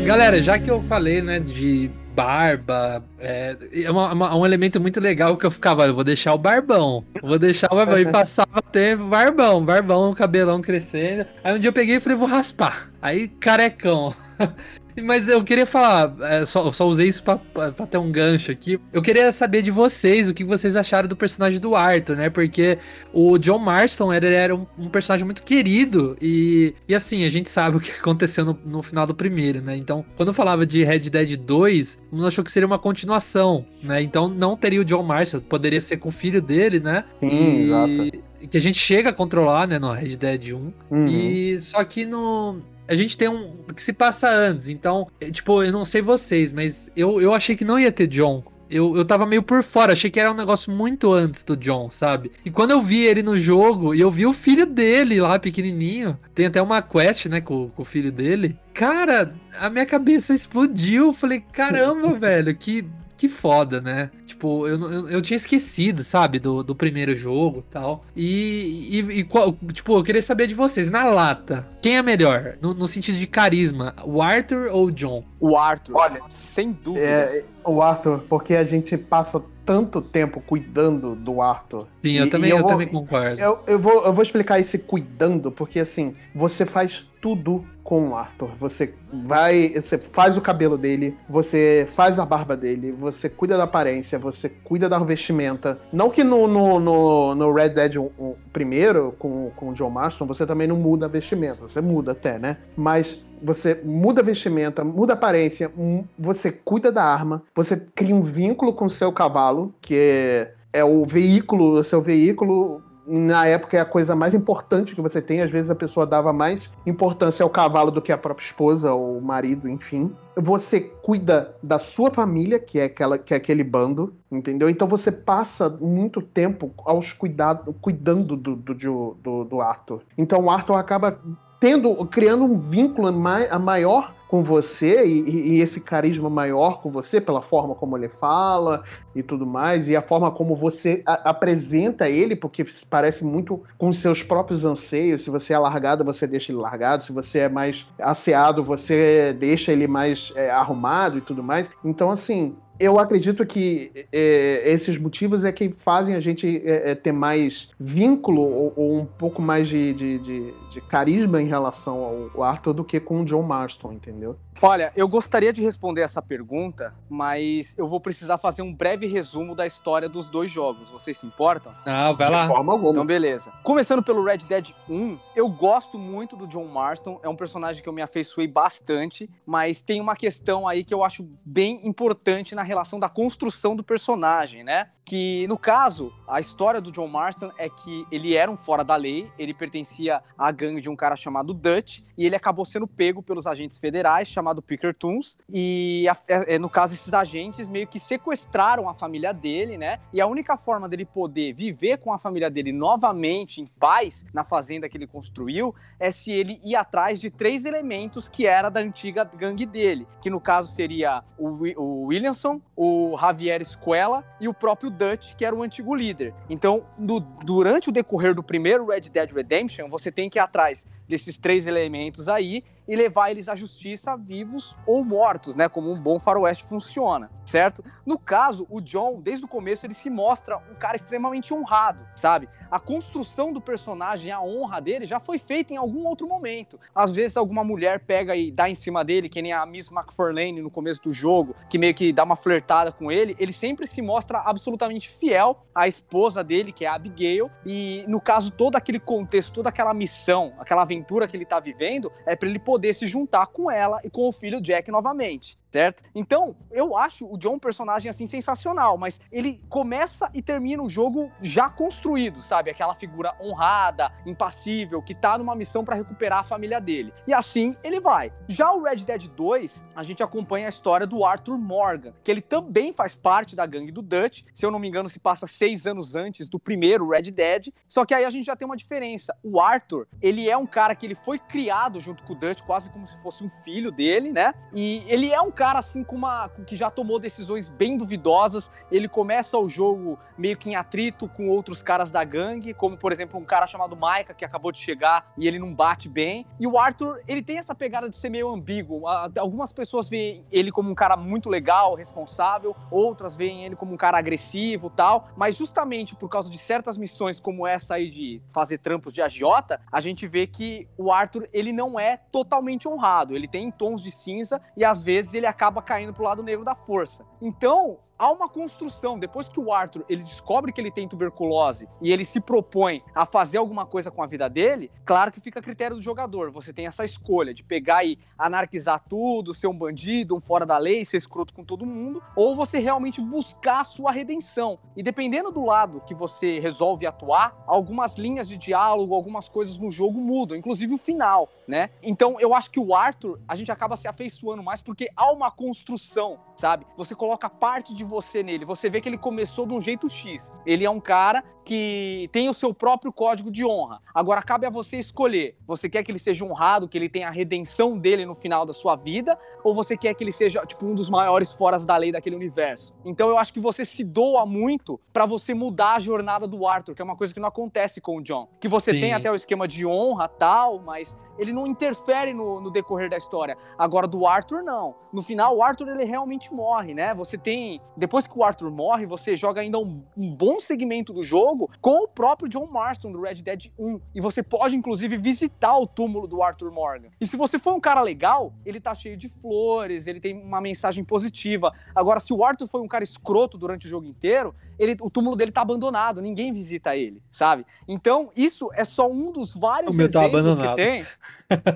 [0.05, 4.99] Galera, já que eu falei, né, de barba, é, é uma- uma- um elemento muito
[4.99, 8.61] legal que eu ficava, eu vou deixar o barbão, vou deixar o barbão, e passava
[8.61, 13.27] tempo, barbão, barbão, cabelão crescendo, aí um dia eu peguei e falei, vou raspar, aí
[13.27, 14.13] carecão.
[15.03, 18.11] Mas eu queria falar, é, só, eu só usei isso pra, pra pra ter um
[18.11, 18.79] gancho aqui.
[18.91, 22.29] Eu queria saber de vocês o que vocês acharam do personagem do Arthur, né?
[22.29, 22.77] Porque
[23.13, 27.49] o John Marston ele era um, um personagem muito querido e, e assim, a gente
[27.49, 29.75] sabe o que aconteceu no, no final do primeiro, né?
[29.75, 34.01] Então, quando eu falava de Red Dead 2, não achou que seria uma continuação, né?
[34.01, 37.05] Então não teria o John Marston, poderia ser com o filho dele, né?
[37.19, 38.47] Sim, e, exato.
[38.47, 40.73] que a gente chega a controlar, né, no Red Dead 1.
[40.89, 41.07] Uhum.
[41.07, 42.59] E só que no.
[42.89, 43.55] A gente tem um.
[43.75, 44.67] que se passa antes.
[44.67, 48.07] Então, é, tipo, eu não sei vocês, mas eu, eu achei que não ia ter
[48.07, 48.43] John.
[48.69, 51.89] Eu, eu tava meio por fora, achei que era um negócio muito antes do John,
[51.89, 52.31] sabe?
[52.45, 56.19] E quando eu vi ele no jogo, e eu vi o filho dele lá, pequenininho,
[56.35, 58.55] tem até uma quest, né, com, com o filho dele.
[58.73, 61.11] Cara, a minha cabeça explodiu.
[61.13, 62.85] Falei, caramba, velho, que,
[63.19, 64.09] que foda, né?
[64.25, 68.05] Tipo, eu, não- eu, eu tinha esquecido, sabe, do, do primeiro jogo e tal.
[68.15, 72.55] E, e, e qual- tipo, eu queria saber de vocês, na lata, quem é melhor?
[72.61, 75.23] No, no sentido de carisma, o Arthur ou o John?
[75.37, 77.05] O Arthur, Olha, sem dúvida.
[77.05, 81.85] É, o Arthur, porque a gente passa tanto tempo cuidando do Arthur.
[82.03, 83.39] Sim, eu E- também, e eu eu vou- também concordo.
[83.39, 88.15] Eu, eu, vou, eu vou explicar esse cuidando, porque assim, você faz tudo com o
[88.15, 88.49] Arthur.
[88.59, 93.63] Você vai, você faz o cabelo dele, você faz a barba dele, você cuida da
[93.65, 95.77] aparência, você cuida da vestimenta.
[95.93, 99.89] Não que no, no, no, no Red Dead o, o primeiro, com, com o John
[99.91, 101.67] Marston, você também não muda a vestimenta.
[101.67, 102.57] Você muda até, né?
[102.75, 108.15] Mas você muda a vestimenta, muda a aparência, hum, você cuida da arma, você cria
[108.15, 113.47] um vínculo com o seu cavalo, que é, é o veículo, o seu veículo na
[113.47, 115.41] época é a coisa mais importante que você tem.
[115.41, 119.19] Às vezes a pessoa dava mais importância ao cavalo do que a própria esposa ou
[119.19, 120.13] marido, enfim.
[120.35, 124.69] Você cuida da sua família, que é, aquela, que é aquele bando, entendeu?
[124.69, 130.01] Então você passa muito tempo aos cuidado, cuidando do, do, do, do Arthur.
[130.15, 131.19] Então o Arthur acaba
[131.59, 137.19] tendo, criando um vínculo mai, maior com você e, e, esse carisma maior com você
[137.19, 138.83] pela forma como ele fala
[139.15, 143.91] e tudo mais e a forma como você a, apresenta ele porque parece muito com
[143.91, 145.23] seus próprios anseios.
[145.23, 147.03] Se você é largado você deixa ele largado.
[147.03, 151.67] Se você é mais asseado você deixa ele mais é, arrumado e tudo mais.
[151.83, 156.95] Então assim eu acredito que é, esses motivos é que fazem a gente é, é,
[156.95, 162.29] ter mais vínculo ou, ou um pouco mais de, de, de, de, carisma em relação
[162.33, 164.37] ao Arthur do que com o John Marston, entendeu?
[164.61, 169.55] Olha, eu gostaria de responder essa pergunta, mas eu vou precisar fazer um breve resumo
[169.55, 170.89] da história dos dois jogos.
[170.89, 171.73] Vocês se importam?
[171.85, 172.47] Ah, vai de lá.
[172.47, 172.91] Forma alguma.
[172.91, 173.51] Então, beleza.
[173.63, 177.19] Começando pelo Red Dead 1, eu gosto muito do John Marston.
[177.23, 181.05] É um personagem que eu me afeiçoei bastante, mas tem uma questão aí que eu
[181.05, 184.89] acho bem importante na relação da construção do personagem, né?
[185.05, 188.95] Que, no caso, a história do John Marston é que ele era um fora da
[188.95, 193.23] lei, ele pertencia à gangue de um cara chamado Dutch, e ele acabou sendo pego
[193.23, 197.99] pelos agentes federais, chamados chamado Pickertons, e é, é, no caso esses agentes meio que
[197.99, 199.99] sequestraram a família dele, né?
[200.11, 204.43] E a única forma dele poder viver com a família dele novamente em paz na
[204.43, 208.79] fazenda que ele construiu é se ele ir atrás de três elementos que era da
[208.79, 211.47] antiga gangue dele, que no caso seria o,
[211.79, 216.33] o Williamson, o Javier Escuela e o próprio Dutch, que era o antigo líder.
[216.49, 220.87] Então, no, durante o decorrer do primeiro Red Dead Redemption, você tem que ir atrás
[221.07, 225.69] desses três elementos aí e levar eles à justiça vivos ou mortos, né?
[225.69, 227.83] Como um bom faroeste funciona, certo?
[228.03, 232.49] No caso, o John, desde o começo, ele se mostra um cara extremamente honrado, sabe?
[232.71, 236.79] A construção do personagem, a honra dele já foi feita em algum outro momento.
[236.93, 240.59] Às vezes alguma mulher pega e dá em cima dele, que nem a Miss McFarlane
[240.59, 244.01] no começo do jogo, que meio que dá uma flertada com ele, ele sempre se
[244.01, 248.99] mostra absolutamente fiel à esposa dele, que é a Abigail, e no caso todo aquele
[248.99, 252.93] contexto, toda aquela missão, aquela aventura que ele tá vivendo, é para ele poder poder
[252.93, 256.03] se juntar com ela e com o filho Jack novamente certo?
[256.15, 260.89] Então, eu acho o John um personagem assim sensacional, mas ele começa e termina o
[260.89, 262.71] jogo já construído, sabe?
[262.71, 267.13] Aquela figura honrada, impassível, que tá numa missão para recuperar a família dele.
[267.27, 268.31] E assim ele vai.
[268.47, 272.41] Já o Red Dead 2, a gente acompanha a história do Arthur Morgan, que ele
[272.41, 274.43] também faz parte da gangue do Dutch.
[274.53, 277.73] Se eu não me engano, se passa seis anos antes do primeiro Red Dead.
[277.87, 279.35] Só que aí a gente já tem uma diferença.
[279.43, 282.89] O Arthur, ele é um cara que ele foi criado junto com o Dutch, quase
[282.89, 284.53] como se fosse um filho dele, né?
[284.73, 288.71] E ele é um cara assim com uma que já tomou decisões bem duvidosas.
[288.89, 293.11] Ele começa o jogo meio que em atrito com outros caras da gangue, como por
[293.11, 296.45] exemplo um cara chamado Maika que acabou de chegar e ele não bate bem.
[296.57, 299.05] E o Arthur, ele tem essa pegada de ser meio ambíguo.
[299.37, 303.97] Algumas pessoas veem ele como um cara muito legal, responsável, outras veem ele como um
[303.97, 308.77] cara agressivo, tal, mas justamente por causa de certas missões como essa aí de fazer
[308.77, 313.35] trampos de agiota, a gente vê que o Arthur, ele não é totalmente honrado.
[313.35, 316.75] Ele tem tons de cinza e às vezes ele acaba caindo pro lado negro da
[316.75, 317.25] força.
[317.41, 319.17] Então, há uma construção.
[319.17, 323.25] Depois que o Arthur ele descobre que ele tem tuberculose e ele se propõe a
[323.25, 326.51] fazer alguma coisa com a vida dele, claro que fica a critério do jogador.
[326.51, 330.77] Você tem essa escolha de pegar e anarquizar tudo, ser um bandido, um fora da
[330.77, 334.77] lei, ser escroto com todo mundo, ou você realmente buscar a sua redenção.
[334.97, 339.89] E dependendo do lado que você resolve atuar, algumas linhas de diálogo, algumas coisas no
[339.89, 341.91] jogo mudam, inclusive o final, né?
[342.03, 345.49] Então eu acho que o Arthur, a gente acaba se afeiçoando mais porque há uma
[345.51, 346.85] construção, sabe?
[346.97, 348.65] Você coloca parte de você nele.
[348.65, 350.51] Você vê que ele começou de um jeito X.
[350.65, 354.01] Ele é um cara que tem o seu próprio código de honra.
[354.11, 355.55] Agora cabe a você escolher.
[355.67, 358.73] Você quer que ele seja honrado, que ele tenha a redenção dele no final da
[358.73, 362.11] sua vida, ou você quer que ele seja tipo um dos maiores foras da lei
[362.11, 362.91] daquele universo?
[363.05, 366.95] Então eu acho que você se doa muito para você mudar a jornada do Arthur,
[366.95, 368.49] que é uma coisa que não acontece com o John.
[368.59, 369.01] Que você Sim.
[369.01, 373.17] tem até o esquema de honra tal, mas ele não interfere no, no, decorrer da
[373.17, 373.55] história.
[373.77, 374.95] Agora, do Arthur, não.
[375.13, 377.13] No final, o Arthur, ele realmente morre, né?
[377.13, 377.79] Você tem...
[377.95, 382.03] Depois que o Arthur morre, você joga ainda um, um bom segmento do jogo com
[382.03, 383.99] o próprio John Marston, do Red Dead 1.
[384.15, 387.09] E você pode, inclusive, visitar o túmulo do Arthur Morgan.
[387.19, 390.61] E se você for um cara legal, ele tá cheio de flores, ele tem uma
[390.61, 391.73] mensagem positiva.
[391.95, 395.35] Agora, se o Arthur foi um cara escroto durante o jogo inteiro, ele, o túmulo
[395.35, 397.65] dele tá abandonado, ninguém visita ele, sabe?
[397.85, 400.69] Então, isso é só um dos vários o meu tá abandonado.
[400.69, 401.05] que tem.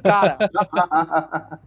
[0.02, 0.38] Cara,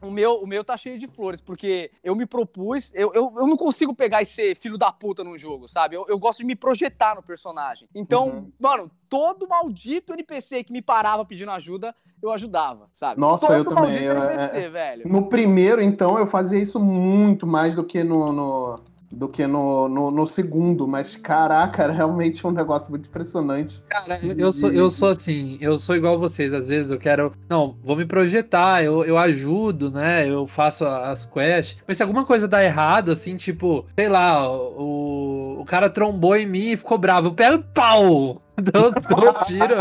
[0.00, 3.46] o, meu, o meu tá cheio de flores, porque eu me propus, eu, eu, eu
[3.46, 5.94] não consigo pegar e ser filho da puta num jogo, sabe?
[5.94, 7.86] Eu, eu gosto de me projetar no personagem.
[8.06, 8.52] Então, Uhum.
[8.60, 11.92] mano, todo maldito NPC que me parava pedindo ajuda,
[12.22, 13.20] eu ajudava, sabe?
[13.20, 15.02] Nossa, todo eu também, maldito eu- NPC, velho.
[15.08, 18.32] No primeiro, então, eu fazia isso muito mais do que no.
[18.32, 23.80] no- do que no, no, no segundo, mas caraca, era realmente um negócio muito impressionante.
[23.88, 26.52] Cara, eu, sou, eu sou assim, eu sou igual vocês.
[26.52, 27.32] Às vezes eu quero.
[27.48, 30.28] Não, vou me projetar, eu, eu ajudo, né?
[30.28, 31.76] Eu faço as quests.
[31.86, 36.46] Mas se alguma coisa dá errado, assim, tipo, sei lá, o, o cara trombou em
[36.46, 37.28] mim e ficou bravo.
[37.28, 38.42] Eu pego pau!
[38.56, 39.74] Dou, dou um tiro.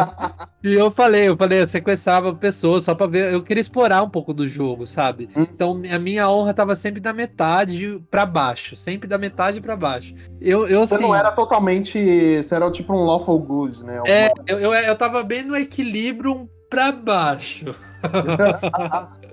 [0.61, 3.31] E eu falei, eu falei, eu sequestrava pessoas só pra ver.
[3.31, 5.29] Eu queria explorar um pouco do jogo, sabe?
[5.33, 5.43] Hum.
[5.43, 8.75] Então a minha honra tava sempre da metade pra baixo.
[8.75, 10.13] Sempre da metade pra baixo.
[10.41, 11.03] Eu, eu Você assim.
[11.03, 11.97] não era totalmente.
[12.43, 14.01] Você era tipo um lawful good, né?
[14.05, 17.67] É, eu, eu, eu tava bem no equilíbrio pra baixo.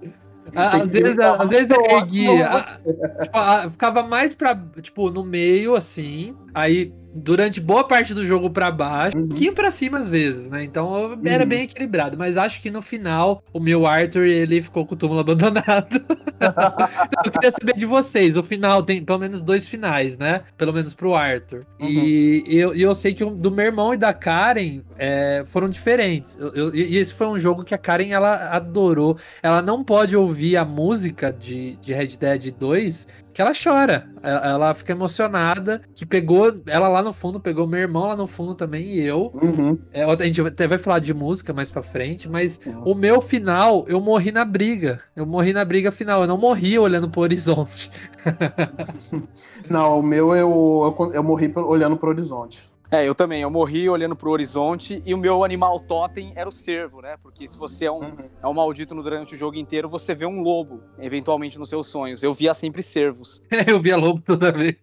[0.55, 2.67] Às vezes, às vezes eu erguia.
[3.23, 6.37] tipo, ficava mais pra, tipo, no meio, assim.
[6.55, 9.25] Aí, durante boa parte do jogo pra baixo, Uhum.
[9.25, 10.65] um pouquinho pra cima às vezes, né?
[10.65, 11.49] Então era Uhum.
[11.49, 12.17] bem equilibrado.
[12.17, 15.21] Mas acho que no final, o meu Arthur, ele ficou com o túmulo
[15.61, 15.87] abandonado.
[16.41, 18.37] Então, eu queria saber de vocês.
[18.37, 20.43] O final tem pelo menos dois finais, né?
[20.57, 21.65] Pelo menos pro Arthur.
[21.81, 26.37] E eu, eu sei que do meu irmão e da Karen é, foram diferentes.
[26.41, 29.17] Eu- eu- e esse foi um jogo que a Karen ela adorou.
[29.43, 34.09] Ela não pode ouvir a música de, de Red Dead 2 que ela chora.
[34.23, 35.83] Ela, fica emocionada.
[35.95, 39.31] Que pegou ela lá no fundo, pegou meu irmão lá no fundo também e eu.
[39.35, 39.79] Uhum.
[39.93, 42.83] É, a gente até vai falar de música mais pra frente, mas Uhum.
[42.85, 45.01] o meu final, eu morri na briga.
[45.17, 46.23] Eu morri na briga final.
[46.23, 47.91] Eu não morri olhando pro horizonte.
[49.69, 52.72] Não, o meu eu, eu, eu morri olhando pro horizonte.
[52.93, 53.41] É, eu também.
[53.41, 57.17] Eu morri olhando pro horizonte e o meu animal totem era o cervo, né?
[57.23, 58.03] Porque se você é um,
[58.43, 61.87] é um maldito no- durante o jogo inteiro, você vê um lobo, eventualmente, nos seus
[61.87, 62.23] sonhos.
[62.23, 63.41] Eu via sempre cervos.
[63.67, 64.77] eu via lobo toda vez.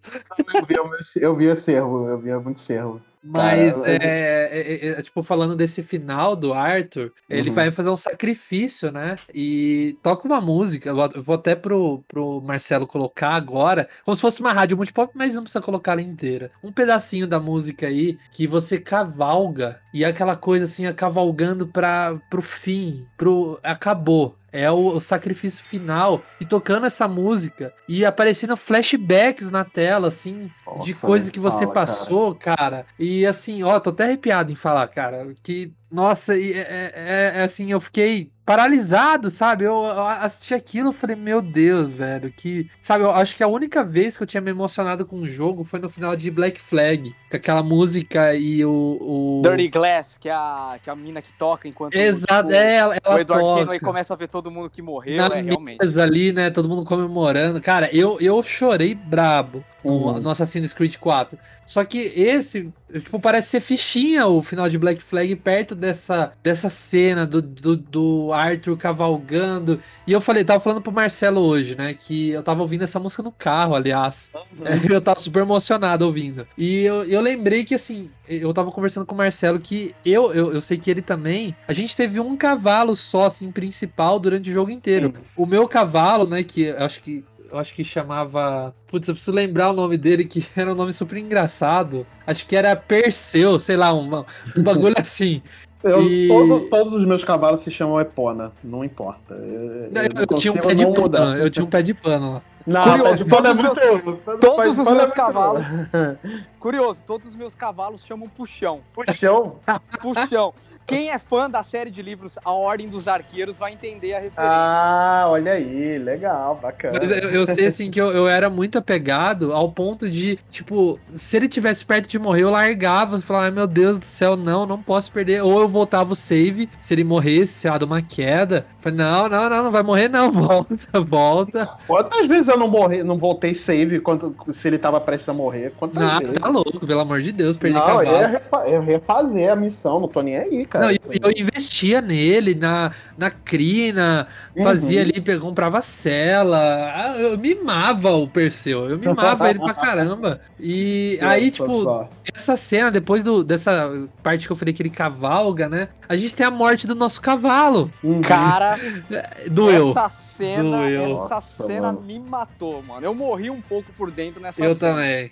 [0.52, 0.78] Eu via,
[1.22, 3.00] eu via cervo, eu via muito cervo.
[3.22, 7.54] Mas, Cara, é, é- é- é, tipo, falando desse final do Arthur, ele Uhum.
[7.54, 9.16] vai fazer um sacrifício, né?
[9.34, 10.88] E toca uma música.
[10.90, 15.34] Eu vou- até pro, pro Marcelo colocar agora, como se fosse uma rádio multipop, mas
[15.34, 16.50] não precisa colocar ela inteira.
[16.62, 22.18] Um pedacinho da música aí que você cavalga e é aquela coisa assim, cavalgando para
[22.30, 23.58] pro fim, pro.
[23.62, 24.36] Acabou.
[24.52, 26.22] É o, o sacrifício final.
[26.40, 30.50] E tocando essa música e aparecendo flashbacks na tela, assim,
[30.82, 31.86] de Nossa, coisas nem que você fala, cara.
[31.86, 32.86] passou, cara.
[32.98, 35.32] E assim, ó, tô até arrepiado em falar, cara.
[35.42, 39.64] Que, nossa, e é, é- é assim, eu fiquei paralisado, sabe?
[39.64, 42.68] Eu, eu assisti aquilo e falei, meu Deus, velho, que.
[42.82, 45.62] Sabe, eu acho que a única vez que eu tinha me emocionado com o jogo
[45.62, 48.98] foi no final de Black Flag, com aquela música e o.
[49.00, 49.42] o...
[49.44, 52.74] Dirty Glass, que é a, que é a mina que toca enquanto Exato, o, é,
[52.74, 53.60] ela, o ela Edward toca.
[53.60, 56.00] Kenway começa a ver todo mundo que morreu, na é realmente.
[56.00, 56.50] ali, né?
[56.50, 57.60] Todo mundo comemorando.
[57.60, 60.20] Cara, eu, eu chorei brabo no, Uhum.
[60.20, 61.38] no Assassin's Creed 4.
[61.64, 66.68] Só que esse, tipo, parece ser fichinha o final de Black Flag perto dessa, dessa
[66.68, 69.80] cena do, do, do Arthur cavalgando.
[70.06, 71.94] E eu falei, tava falando pro Marcelo hoje, né?
[71.94, 74.30] Que eu tava ouvindo essa música no carro, aliás.
[74.62, 76.46] É, eu tava super emocionado ouvindo.
[76.56, 80.52] E eu, eu lembrei que, assim, eu tava conversando com o Marcelo que eu, eu,
[80.52, 81.54] eu sei que ele também.
[81.66, 85.12] A gente teve um cavalo só, assim, principal durante o jogo inteiro.
[85.36, 87.24] O meu cavalo, né, que eu acho que.
[87.50, 88.72] Eu acho que chamava.
[88.86, 92.06] Putz, eu preciso lembrar o nome dele, que era um nome super engraçado.
[92.24, 94.24] Acho que era Perseu, sei lá, um,
[94.56, 95.42] um bagulho assim.
[95.82, 99.34] Eu- E- todo- todos os meus cavalos se chamam Epona, não importa.
[99.34, 102.32] Eu, Eu, eu eu tinha um pé de pano, eu tinha um pé de pano
[102.34, 102.42] lá.
[102.66, 103.74] Não, Curioso, é todos muito.
[103.74, 105.66] pé Todos os é meus cavalos.
[106.60, 108.80] Curioso, todos os meus cavalos chamam Puxão.
[108.92, 109.56] Puxão.
[110.00, 110.52] Puxão.
[110.90, 114.42] Quem é fã da série de livros A Ordem dos Arqueiros vai entender a referência.
[114.42, 116.98] Ah, olha aí, legal, bacana.
[117.00, 120.98] Mas eu, eu sei assim que eu, eu era muito apegado ao ponto de, tipo,
[121.10, 124.66] se ele tivesse perto de morrer, eu largava, falava, ai meu Deus do céu, não,
[124.66, 125.44] não posso perder.
[125.44, 128.66] Ou eu voltava o save, se ele morresse, sei lá, de uma queda.
[128.80, 131.70] Falei, não, não, não, não vai morrer, não, volta, volta.
[131.86, 135.72] Quantas vezes eu não morri, não voltei save quando, se ele tava prestes a morrer?
[135.78, 136.38] Quantas Não, vezes?
[136.38, 138.06] tá louco, pelo amor de Deus, perder não, cavalo.
[138.08, 140.86] eu ia, refa- eu ia refazer a missão, não tô nem aí, cara.
[140.86, 144.26] Não, e eu, investia nele, na, na crina,
[144.62, 145.08] fazia Uhum.
[145.10, 146.58] ali, pe- comprava cela.
[146.94, 150.40] Ah, Eu mimava o Perseu, eu mimava ele pra caramba.
[150.58, 152.08] E aí, Nossa, tipo, só.
[152.34, 155.88] essa cena, depois do, dessa parte que eu falei que ele cavalga, né?
[156.08, 157.90] A gente tem a morte do nosso cavalo.
[158.02, 158.20] Uhum.
[158.20, 158.76] Cara,
[159.50, 159.90] Doeu.
[159.90, 161.04] essa cena, Doeu.
[161.04, 162.00] essa Nossa, cena mano.
[162.00, 162.39] me matou,
[162.82, 163.06] mano.
[163.06, 164.92] Eu morri um pouco por dentro nessa Eu cena.
[164.94, 165.30] também.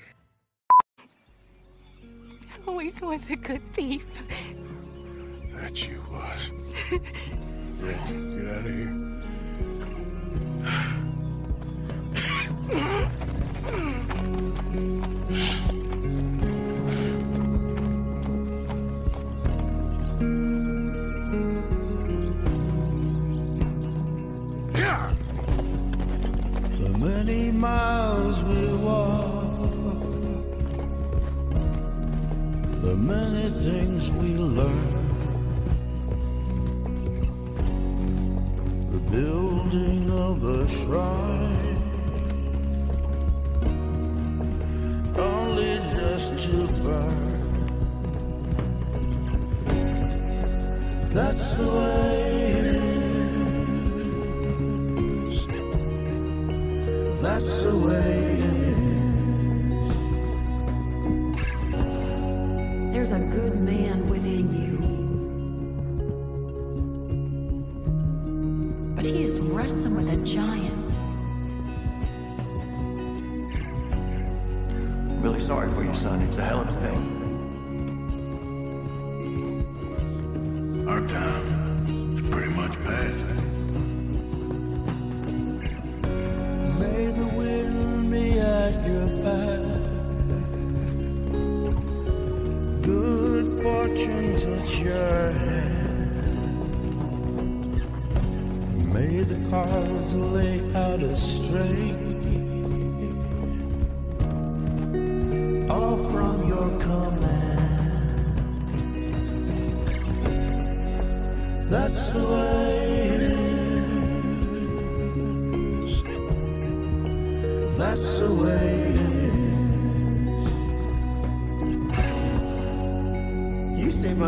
[2.66, 4.04] always was a good thief.
[5.52, 6.52] That you was.
[7.80, 9.08] Get out of here.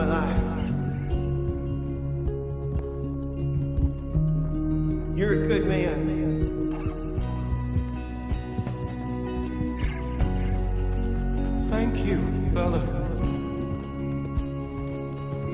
[0.01, 0.43] My life.
[5.17, 6.09] You're a good man.
[11.69, 12.19] Thank you,
[12.55, 12.81] fella.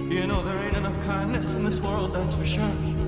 [0.09, 3.06] You know, there ain't enough kindness in this world, that's for sure.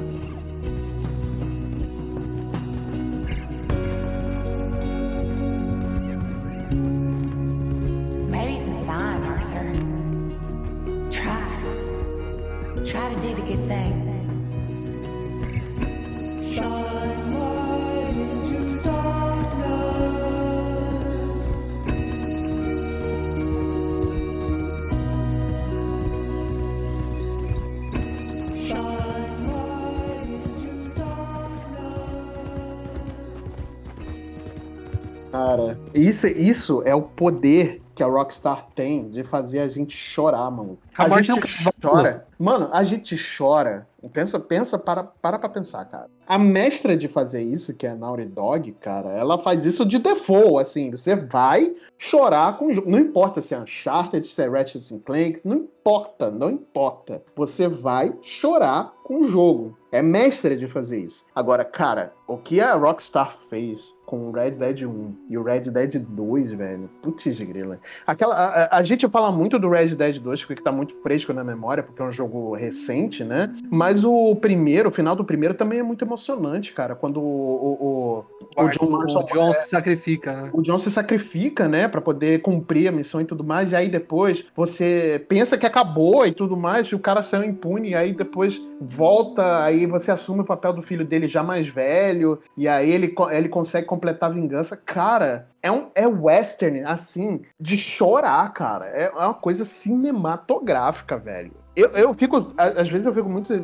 [36.09, 40.79] Isso, isso é o poder que a Rockstar tem de fazer a gente chorar, mano.
[40.97, 41.75] A A, gente cavalo.
[41.83, 42.27] chora.
[42.39, 43.89] Mano, a gente chora.
[44.13, 46.09] Pensa, pensa, para, para pra pensar, cara.
[46.25, 49.99] A mestra de fazer isso, que é a Naughty Dog, cara, ela faz isso de
[49.99, 50.93] default, assim.
[50.93, 52.89] Você vai chorar com o jogo.
[52.89, 57.21] Não importa se é Uncharted, se é Ratchet Clank, não importa, não importa.
[57.35, 59.77] Você vai chorar com o jogo.
[59.91, 61.25] É mestra de fazer isso.
[61.35, 65.61] Agora, cara, o que a Rockstar fez com o Red Dead 1 e o Red
[65.71, 66.89] Dead 2, velho.
[67.03, 67.79] Putz, grila.
[68.07, 71.45] Aquela, a, a- gente fala muito do Red Dead 2, porque tá muito fresco na
[71.45, 73.55] memória, porque é um jogo recente, né?
[73.71, 76.95] Mas o primeiro, o final do primeiro também é muito emocionante, cara.
[76.95, 78.25] Quando o, o,
[78.57, 80.51] o, o John John se sacrifica, né?
[80.55, 83.91] o John se sacrifica, né, Pra poder cumprir a missão e tudo mais, e aí
[83.91, 88.15] depois você pensa que acabou e tudo mais, e o cara saiu impune, e aí
[88.15, 92.91] depois volta, aí você assume o papel do filho dele já mais velho, e aí
[92.91, 94.76] ele, ele consegue completar a vingança.
[94.76, 98.86] Cara, é um é western, assim, de chorar, cara.
[98.86, 101.53] É é uma coisa cinematográfica, velho.
[101.74, 103.55] Eu, eu fico, às vezes eu fico muito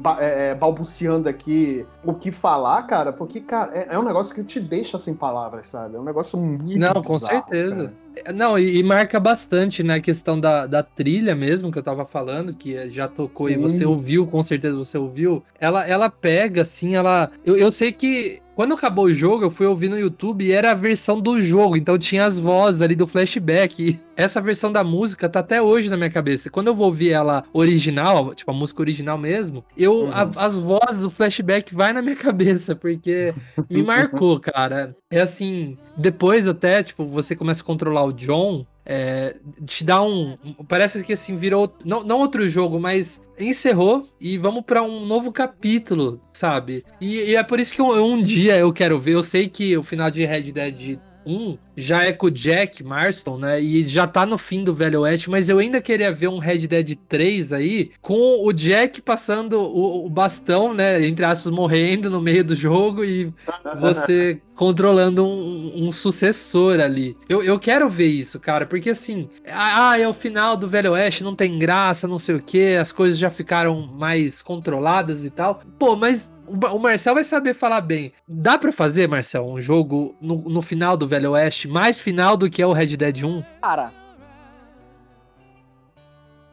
[0.00, 4.32] ba- é, é, balbuciando aqui o que falar, cara, porque, cara, é, é um negócio
[4.32, 5.96] que te deixa sem palavras, sabe?
[5.96, 7.18] É um negócio muito Não, com bizarro,
[7.48, 7.74] certeza.
[8.14, 8.28] cara.
[8.28, 11.82] É, Não, e, e marca bastante, né, a questão da, da trilha mesmo, que eu
[11.82, 13.60] tava falando, que já tocou e Sim.
[13.60, 15.42] você ouviu, com certeza você ouviu.
[15.58, 17.28] Ela, ela pega, assim, ela.
[17.44, 20.70] Eu, eu sei que quando acabou o jogo, eu fui ouvir no YouTube e era
[20.70, 23.82] a versão do jogo, então tinha as vozes ali do flashback.
[23.82, 26.48] E essa versão da música tá até hoje na minha cabeça.
[26.50, 30.12] Quando eu vou ouvir ela original, tipo a música original mesmo, eu Uhum.
[30.12, 32.16] a- as vozes do flashback vai na minha
[32.60, 33.34] cabeça, porque
[33.68, 34.94] me marcou, cara.
[35.10, 40.36] É assim, depois até, tipo, você começa a controlar o John, é, te dá um.
[40.68, 41.74] Parece que assim, virou.
[41.84, 46.84] Não, não outro jogo, mas encerrou e vamos pra um novo capítulo, sabe?
[47.00, 49.14] E, e é por isso que um dia eu quero ver.
[49.14, 53.38] Eu sei que o final de Red Dead 1 já é com o Jack Marston,
[53.38, 53.60] né?
[53.60, 56.66] E já tá no fim do Velho Oeste, mas eu ainda queria ver um Red
[56.66, 61.04] Dead 3 aí com o Jack passando o, o bastão, né?
[61.04, 63.32] Entre aspas, morrendo no meio do jogo e
[63.80, 67.16] você controlando um, um sucessor ali.
[67.28, 71.24] Eu, eu quero ver isso, cara, porque assim, ah, é o final do Velho Oeste,
[71.24, 75.60] não tem graça, não sei o que, as coisas já ficaram mais controladas e tal.
[75.78, 78.12] Pô, mas o Marcel vai saber falar bem.
[78.28, 82.48] Dá pra fazer, Marcel, um jogo no, no final do Velho Oeste, mais final do
[82.50, 83.42] que é o Red Dead 1?
[83.62, 83.92] Cara,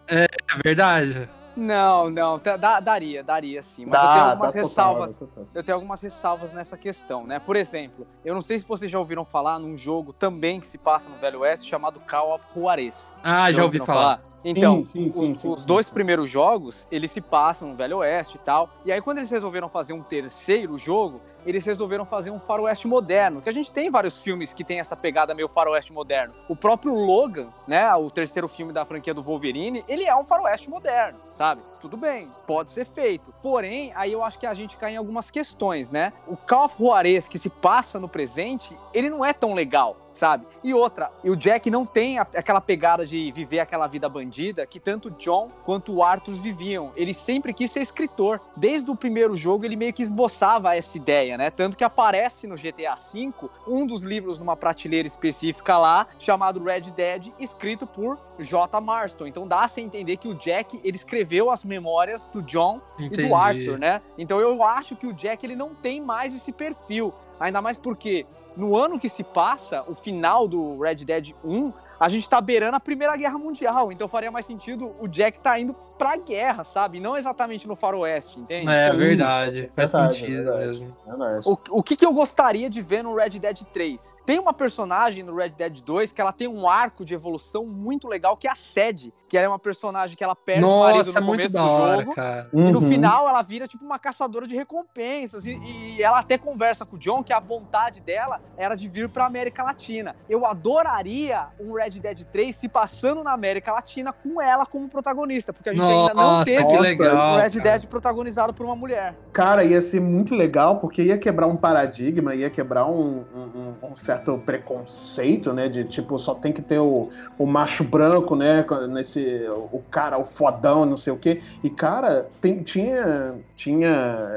[0.08, 0.28] É
[0.64, 1.30] verdade.
[1.56, 3.86] Não, não, tá- dá- daria, daria sim.
[3.86, 5.18] Mas Dá, eu tenho algumas ressalvas.
[5.18, 5.46] total.
[5.54, 7.40] Eu tenho algumas ressalvas nessa questão, né?
[7.40, 10.78] Por exemplo, eu não sei se vocês já ouviram falar num jogo também que se
[10.78, 13.14] passa no Velho Oeste chamado Call of Juarez.
[13.22, 14.22] Ah, já ouvi ouviram falar.
[14.44, 18.38] Então, Sim, sim, os, sim, os dois primeiros jogos, eles se passam no Velho Oeste
[18.38, 18.70] e tal.
[18.86, 23.42] E aí, quando eles resolveram fazer um terceiro jogo, eles resolveram fazer um faroeste moderno.
[23.42, 26.34] Que a gente tem vários filmes que tem essa pegada meio faroeste moderno.
[26.48, 30.70] O próprio Logan, né, o terceiro filme da franquia do Wolverine, ele é um faroeste
[30.70, 31.62] moderno, sabe?
[31.80, 33.34] Tudo bem, pode ser feito.
[33.42, 36.14] Porém, aí eu acho que a gente cai em algumas questões, né?
[36.28, 40.46] O Call of Juarez que se passa no presente, ele não é tão legal, sabe?
[40.64, 44.66] E outra, e o Jack não tem a- aquela pegada de viver aquela vida bandida
[44.66, 46.92] que tanto John quanto o Arthur viviam.
[46.96, 48.40] Ele sempre quis ser escritor.
[48.56, 51.50] Desde o primeiro jogo, ele meio que esboçava essa ideia, né?
[51.50, 53.32] Tanto que aparece no GTA V
[53.68, 58.80] um dos livros numa prateleira específica lá, chamado Red Dead, escrito por J.
[58.82, 59.28] Marston.
[59.28, 63.28] Então dá-se a entender que o Jack, ele escreveu as memórias do John e Entendi.
[63.28, 64.02] do Arthur, né?
[64.18, 67.14] Então eu acho que o Jack ele não tem mais esse perfil.
[67.42, 72.08] Ainda mais porque no ano que se passa, o final do Red Dead 1, a
[72.08, 73.92] gente tá beirando a Primeira Guerra Mundial.
[73.92, 77.00] Então faria mais sentido o Jack tá indo pra guerra, sabe?
[77.00, 78.68] Não exatamente no faroeste, entende?
[78.72, 79.72] É verdade.
[79.76, 80.66] Faz Verdade, sentido verdade.
[80.66, 80.98] mesmo.
[81.06, 81.48] Verdade.
[81.48, 84.16] O, o que, que eu gostaria de ver no Red Dead 3?
[84.26, 88.08] Tem uma personagem no Red Dead 2 que ela tem um arco de evolução muito
[88.08, 90.98] legal, que é a Sed, que ela é uma personagem que ela perde o marido
[91.06, 92.16] Nossa, no muito começo da do hora, jogo.
[92.16, 92.50] cara.
[92.52, 92.88] E no Uhum.
[92.90, 95.46] final ela vira tipo uma caçadora de recompensas.
[95.46, 99.08] E, e ela até conversa com o John que a vontade dela era de vir
[99.08, 100.16] pra América Latina.
[100.28, 105.54] Eu adoraria um Red Dead 3 se passando na América Latina com ela como protagonista,
[105.54, 107.36] porque a gente ainda não Nossa, teve que legal.
[107.36, 107.64] um Red cara.
[107.64, 109.16] Dead protagonizado por uma mulher.
[109.34, 113.96] Cara, ia ser muito legal, porque ia quebrar um paradigma, ia quebrar um, um- um
[113.96, 115.68] certo preconceito, né?
[115.70, 118.66] De tipo, só tem que ter o, o macho branco, né?
[118.90, 121.42] Nesse, o cara, o fodão, não sei o quê.
[121.64, 123.90] E, cara, tem- tinha, tinha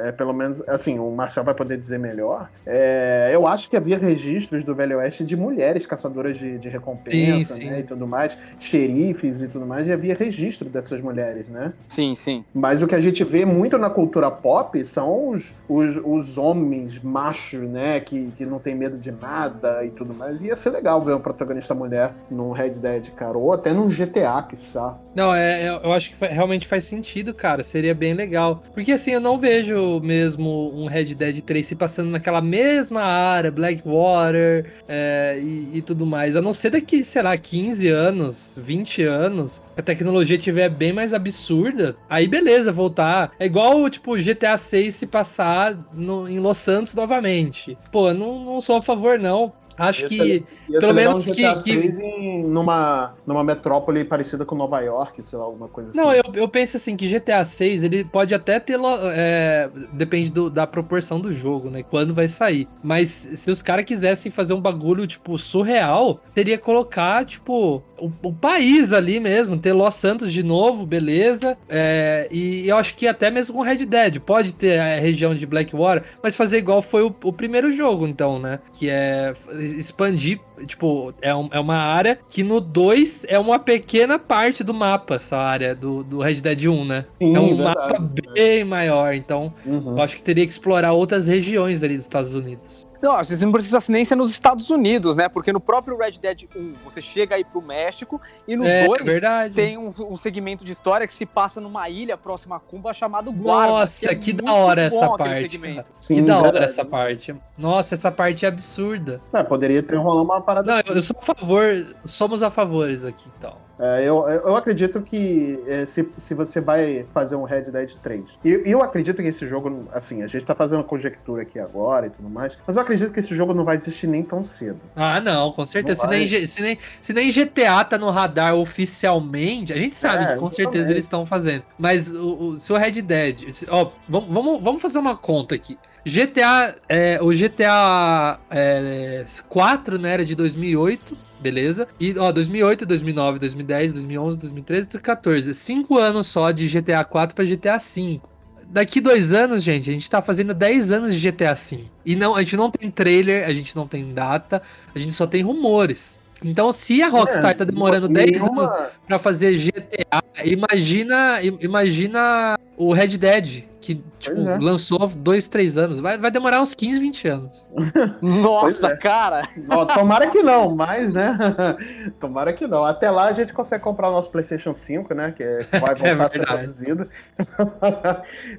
[0.05, 2.49] é, pelo menos, assim, o Marcel vai poder dizer melhor.
[2.67, 7.55] é, eu acho que havia registros do Velho Oeste de mulheres caçadoras de, de recompensa,
[7.55, 7.71] Sim, sim.
[7.71, 7.81] né?
[7.81, 11.73] E tudo mais, xerifes e tudo mais, e havia registro dessas mulheres, né?
[11.89, 12.45] Sim, sim.
[12.55, 16.99] Mas o que a gente vê muito na cultura pop são os, os, os homens
[17.03, 18.01] machos, né?
[18.01, 20.43] Que, que não tem medo de nada e tudo mais.
[20.43, 23.37] Ia ser legal ver uma protagonista mulher num Red Dead, cara.
[23.37, 24.99] Ou até num GTA, quiçá.
[25.15, 27.63] Não, é, é- eu acho que realmente faz sentido, cara.
[27.63, 28.63] Seria bem legal.
[28.75, 33.51] Porque assim, eu não vejo mesmo um Red Dead 3 se passando naquela mesma área,
[33.51, 36.37] Blackwater é, e, e tudo mais.
[36.37, 40.93] A não ser daqui, sei lá, 15 anos, 20 anos, que a tecnologia estiver bem
[40.93, 41.97] mais absurda.
[42.09, 43.33] Aí beleza, voltar.
[43.39, 47.77] É igual, tipo, GTA 6 se passar no- em Los Santos novamente.
[47.91, 49.53] Pô, não, não sou a favor, não.
[49.77, 50.45] Acho que.
[50.69, 54.55] Ia Pelo ser menos um GTA que- que- 6 em, numa, numa metrópole parecida com
[54.55, 56.21] Nova York, sei lá, alguma coisa Não, assim.
[56.27, 58.79] eu, eu penso assim que GTA 6 ele pode até ter.
[59.15, 61.83] é, depende do- da proporção do jogo, né?
[61.83, 62.67] Quando vai sair.
[62.83, 68.11] Mas se os caras quisessem fazer um bagulho, tipo, surreal, teria que colocar, tipo, o,
[68.23, 71.57] o país ali mesmo, ter Los Santos de novo, beleza.
[71.69, 75.47] É, e eu acho que até mesmo com Red Dead, pode ter a região de
[75.47, 78.59] Blackwater, mas fazer igual foi o, o primeiro jogo, então, né?
[78.73, 79.35] Que é
[79.65, 84.73] expandir, tipo, é, um- é uma área que no 2 é uma pequena parte do
[84.75, 87.05] mapa, essa área do, do Red Dead 1, né?
[87.21, 87.79] Sim, é um verdade.
[87.79, 89.97] mapa bem maior, então Uhum.
[89.97, 92.87] eu acho que teria que explorar outras regiões ali dos Estados Unidos.
[93.05, 95.29] Não, às vezes não precisa nem ser nos Estados Unidos, né?
[95.29, 99.05] Porque no próprio Red Dead 1, você chega aí pro México e no é, 2
[99.05, 99.55] verdade.
[99.55, 103.31] tem um, um segmento de história que se passa numa ilha próxima a Cuba chamado
[103.31, 103.73] Guarda.
[103.73, 105.61] Nossa, é que, da hora essa parte.
[106.01, 106.65] Sim, que da hora verdade.
[106.65, 107.37] essa parte.
[107.59, 109.21] Nossa, essa parte é absurda.
[109.35, 110.89] É, poderia ter rolado uma parada Não, assim.
[110.89, 111.73] eu sou a favor,
[112.07, 113.64] somos a favores aqui, então.
[113.79, 118.39] É, eu, eu acredito que é, se, se você vai fazer um Red Dead 3,
[118.45, 122.07] e eu, eu acredito que esse jogo, assim, a gente tá fazendo conjectura aqui agora
[122.07, 124.81] e tudo mais, mas eu acredito que esse jogo não vai existir nem tão cedo.
[124.95, 126.03] Ah, não, com certeza.
[126.03, 130.33] Se nem, se, nem, se nem GTA tá no radar oficialmente, a gente sabe É,
[130.35, 131.65] que com certeza eles estão fazendo.
[131.79, 133.67] Mas o, o, se o Red Dead.
[133.69, 135.79] Ó, vamos, vamos, vamos fazer uma conta aqui.
[136.07, 136.77] GTA.
[136.89, 141.17] É, o GTA é, 4, né, era de 2008.
[141.45, 141.87] Beleza?
[142.01, 145.55] E, ó, 2008, 2009, 2010, 2011, 2013, 2014.
[145.55, 148.27] Cinco anos só de GTA 4 pra GTA 5.
[148.67, 151.85] Daqui dois anos, gente, a gente tá fazendo 10 anos de GTA V.
[152.03, 154.63] E não, a gente não tem trailer, a gente não tem data,
[154.95, 156.19] a gente só tem rumores.
[156.43, 161.59] Então, se a Rockstar É, tá demorando nenhuma- 10 anos pra fazer GTA, imagina, im-
[161.61, 164.59] imagina o Red Dead, que tipo, é.
[164.59, 166.01] lançou dois, três anos.
[166.01, 167.69] Vai, vai demorar uns 15, 20 anos.
[168.23, 168.97] Nossa, é.
[168.97, 169.47] cara.
[169.71, 171.37] Ó, tomara que não, mas, né?
[172.19, 172.83] tomara que não.
[172.83, 175.33] Até lá a gente consegue comprar o nosso PlayStation 5, né?
[175.37, 175.45] Que
[175.79, 177.09] vai voltar a ser produzido.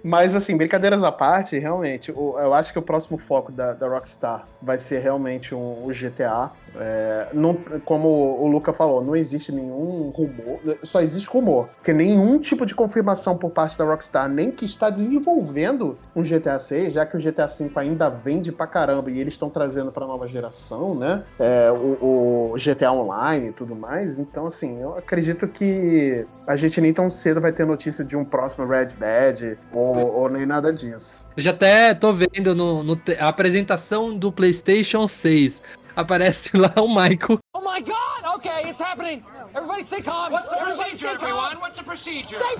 [0.03, 4.45] mas, assim, brincadeiras à parte, realmente, eu acho que o próximo foco da, da Rockstar
[4.61, 6.51] vai ser realmente um, o GTA.
[6.78, 7.55] É, não-
[7.86, 12.76] como o Luca falou, não existe nenhum rumor, só existe rumor, porque nenhum tipo de
[12.76, 17.20] confirmação por parte da Rockstar, nem que está desenvolvendo um GTA 6, já que o
[17.20, 21.24] GTA 5 ainda vende pra caramba e eles estão trazendo pra nova geração, né?
[21.39, 24.18] É, o, o GTA Online e tudo mais.
[24.18, 28.24] Então, assim, eu acredito que a gente nem tão cedo vai ter notícia de um
[28.24, 31.26] próximo Red Dead ou, ou nem nada disso.
[31.36, 35.61] Eu já até tô vendo no, no a apresentação do PlayStation 6.
[35.95, 37.39] Aparece lá o Michael.
[37.53, 38.05] Oh my god!
[38.45, 39.25] Okay, it's happening!
[39.55, 40.31] Everybody stay calm!
[40.31, 41.55] What's the procedure, everyone?
[41.57, 42.35] What's the procedure?
[42.35, 42.55] Stay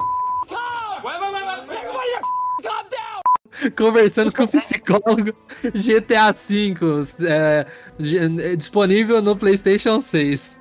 [0.48, 1.04] calm!
[1.04, 1.78] Wait, wait, wait, wait!
[1.78, 2.10] Everybody
[2.64, 3.72] calm down!
[3.76, 5.32] conversando com o psicólogo
[5.76, 6.74] GTA V,
[7.22, 7.68] é,
[8.56, 10.60] disponível no PlayStation 6.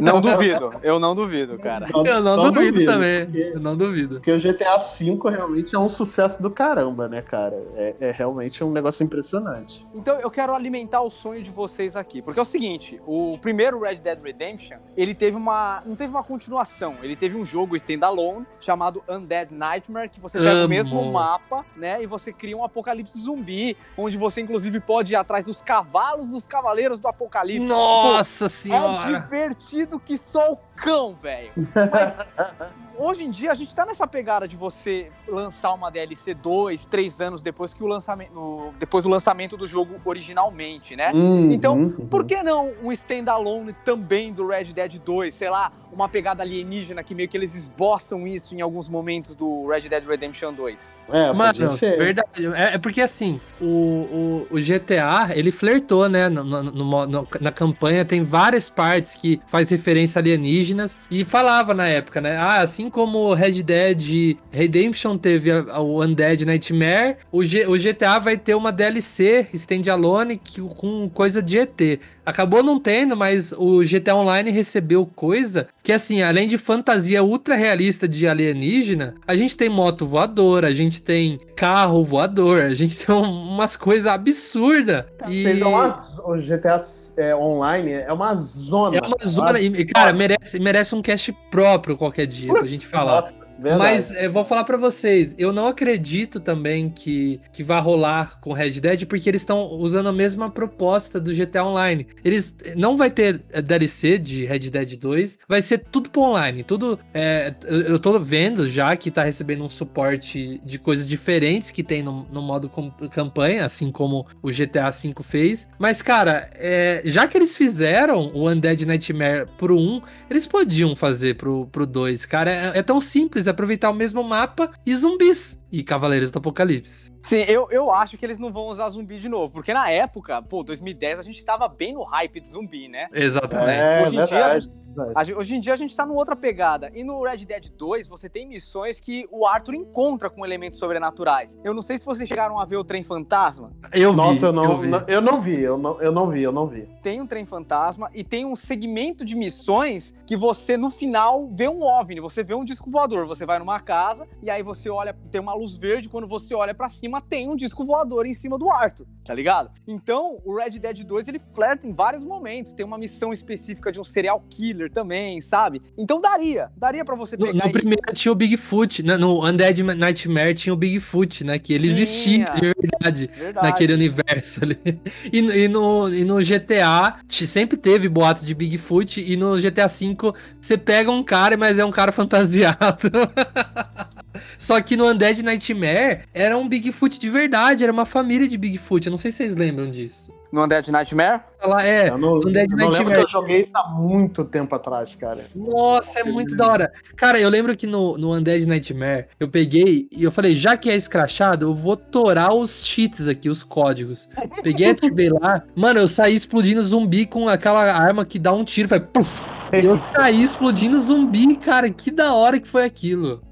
[0.00, 1.86] Não duvido, eu não duvido, cara.
[1.92, 3.24] Eu não, não duvido, duvido, também.
[3.26, 4.14] porque- Eu não duvido.
[4.16, 7.56] Porque o GTA V realmente é um sucesso do caramba, né, cara?
[7.76, 9.86] É, é realmente um negócio impressionante.
[9.94, 13.80] Então eu quero alimentar o sonho de vocês aqui, porque é o seguinte, o primeiro
[13.80, 18.44] Red Dead Redemption, ele teve uma, não teve uma continuação, ele teve um jogo standalone
[18.60, 20.66] chamado Undead Nightmare, que você pega Amo.
[20.66, 25.16] o mesmo mapa, né, e você cria um apocalipse zumbi, onde você inclusive pode ir
[25.16, 27.66] atrás dos cavalos dos cavaleiros do apocalipse.
[27.66, 29.06] Nossa É senhora!
[29.20, 31.50] divertido que só o cão, velho.
[31.56, 32.14] Mas
[32.98, 37.20] hoje em dia a gente tá nessa pegada de você lançar uma DLC dois, três
[37.20, 41.10] anos depois que o lançamento, no- depois do lançamento do jogo originalmente, né?
[41.50, 45.34] Então, Uhum, Por que não um standalone também do Red Dead 2?
[45.34, 49.66] Sei lá, uma pegada alienígena que meio que eles esboçam isso em alguns momentos do
[49.68, 50.92] Red Dead Redemption 2.
[51.10, 51.96] É, Mano, ser.
[51.96, 52.28] verdade.
[52.54, 56.28] É, é porque assim, o, o, o GTA, ele flertou, né?
[56.28, 60.22] No, no- no mo- no- na campanha tem várias partes que faz referência a
[60.66, 62.36] alienígenas e falava na época, né?
[62.36, 67.66] Ah, assim como o Red Dead Redemption teve a- a- o Undead Nightmare, o, G-
[67.66, 72.00] o GTA vai ter uma DLC standalone que, com coisa de ET.
[72.24, 77.54] Acabou não tendo, mas o GTA Online recebeu coisa que, assim, além de fantasia ultra
[77.54, 82.98] realista de alienígena, a gente tem moto voadora, a gente tem carro voador, a gente
[82.98, 83.22] tem um-
[83.54, 85.04] umas coisas absurdas.
[85.28, 85.88] E Vocês é uma,
[86.26, 86.80] o GTA
[87.16, 88.96] é, Online é uma zona.
[88.96, 89.60] é uma zona.
[89.60, 93.22] E, cara, merece, merece um cast próprio qualquer dia pra gente falar.
[93.22, 93.78] Nossa, verdade.
[93.78, 98.52] Mas eu vou falar pra vocês, eu não acredito também que, que vai rolar com
[98.52, 102.06] Red Dead, porque eles estão usando a mesma proposta do GTA Online.
[102.24, 106.62] Eles não vai ter eh, DLC de Red Dead 2, vai ser tudo pro online,
[106.62, 106.98] tudo.
[107.12, 112.02] é, eu, tô vendo já que tá recebendo um suporte de coisas diferentes que tem
[112.02, 112.70] no, no modo
[113.10, 115.68] campanha, assim como o GTA V fez.
[115.78, 121.34] Mas, cara, é, já que eles fizeram o Undead Nightmare pro 1, eles podiam fazer
[121.36, 122.52] pro, pro 2, cara.
[122.52, 125.60] É, é tão simples, aproveitar o mesmo mapa e zumbis.
[125.70, 127.12] E Cavaleiros do Apocalipse.
[127.22, 130.40] Sim, eu, eu acho que eles não vão usar zumbi de novo, porque na época,
[130.42, 133.08] pô, 2010, a gente tava bem no hype de zumbi, né?
[133.12, 133.80] Exatamente.
[133.80, 135.12] É, Hoje em dia, verdade, verdade.
[135.16, 136.90] A gen- hoje em dia a gente tá numa outra pegada.
[136.94, 141.58] E no Red Dead 2, você tem missões que o Arthur encontra com elementos sobrenaturais.
[141.64, 143.72] Eu não sei se vocês chegaram a ver o trem fantasma.
[143.92, 144.16] Eu vi.
[144.16, 144.86] Nossa, eu não, eu vi.
[144.88, 146.88] não- eu não vi, eu não, eu não vi, eu não vi.
[147.02, 151.68] Tem um trem fantasma e tem um segmento de missões que você, no final, vê
[151.68, 153.26] um OVNI, você vê um disco voador.
[153.26, 156.74] Você vai numa casa e aí você olha, tem uma luz verde, quando você olha
[156.74, 159.70] pra cima, tem um disco voador em cima do Arthur, tá ligado?
[159.88, 162.74] Então, o Red Dead 2, ele flerta em vários momentos.
[162.74, 165.80] Tem uma missão específica de um serial killer também, sabe?
[165.96, 169.16] Então daria, daria pra você No, pegar no e- primeiro tinha o Bigfoot, né?
[169.16, 171.58] no Undead Nightmare tinha o Bigfoot, né?
[171.58, 171.94] Que ele Tinha.
[172.02, 173.30] existia de verdade.
[173.34, 173.66] Verdade.
[173.66, 174.76] naquele universo ali.
[175.32, 180.16] E, e no, e no GTA sempre teve boato de Bigfoot, e no GTA V
[180.60, 183.08] você pega um cara, mas é um cara fantasiado.
[184.58, 189.06] Só que no Undead Nightmare era um Bigfoot de verdade, era uma família de Bigfoot.
[189.06, 190.34] Eu não sei se vocês lembram disso.
[190.52, 191.40] No Undead Nightmare?
[191.60, 193.22] Ela é, Eu não, Undead eu não lembro que Nightmare.
[193.22, 195.44] eu joguei isso há muito tempo atrás, cara.
[195.54, 196.92] Nossa, é muito da hora.
[197.16, 200.88] Cara, eu lembro que no, no Undead Nightmare, eu peguei e eu falei, já que
[200.88, 204.28] é escrachado, eu vou torar os cheats aqui, os códigos.
[204.62, 205.62] Peguei, ativei lá.
[205.74, 209.52] Mano, eu saí explodindo zumbi com aquela arma que dá um tiro, vai puf.
[209.72, 211.90] E eu saí explodindo zumbi, cara.
[211.90, 213.42] Que da hora que foi aquilo.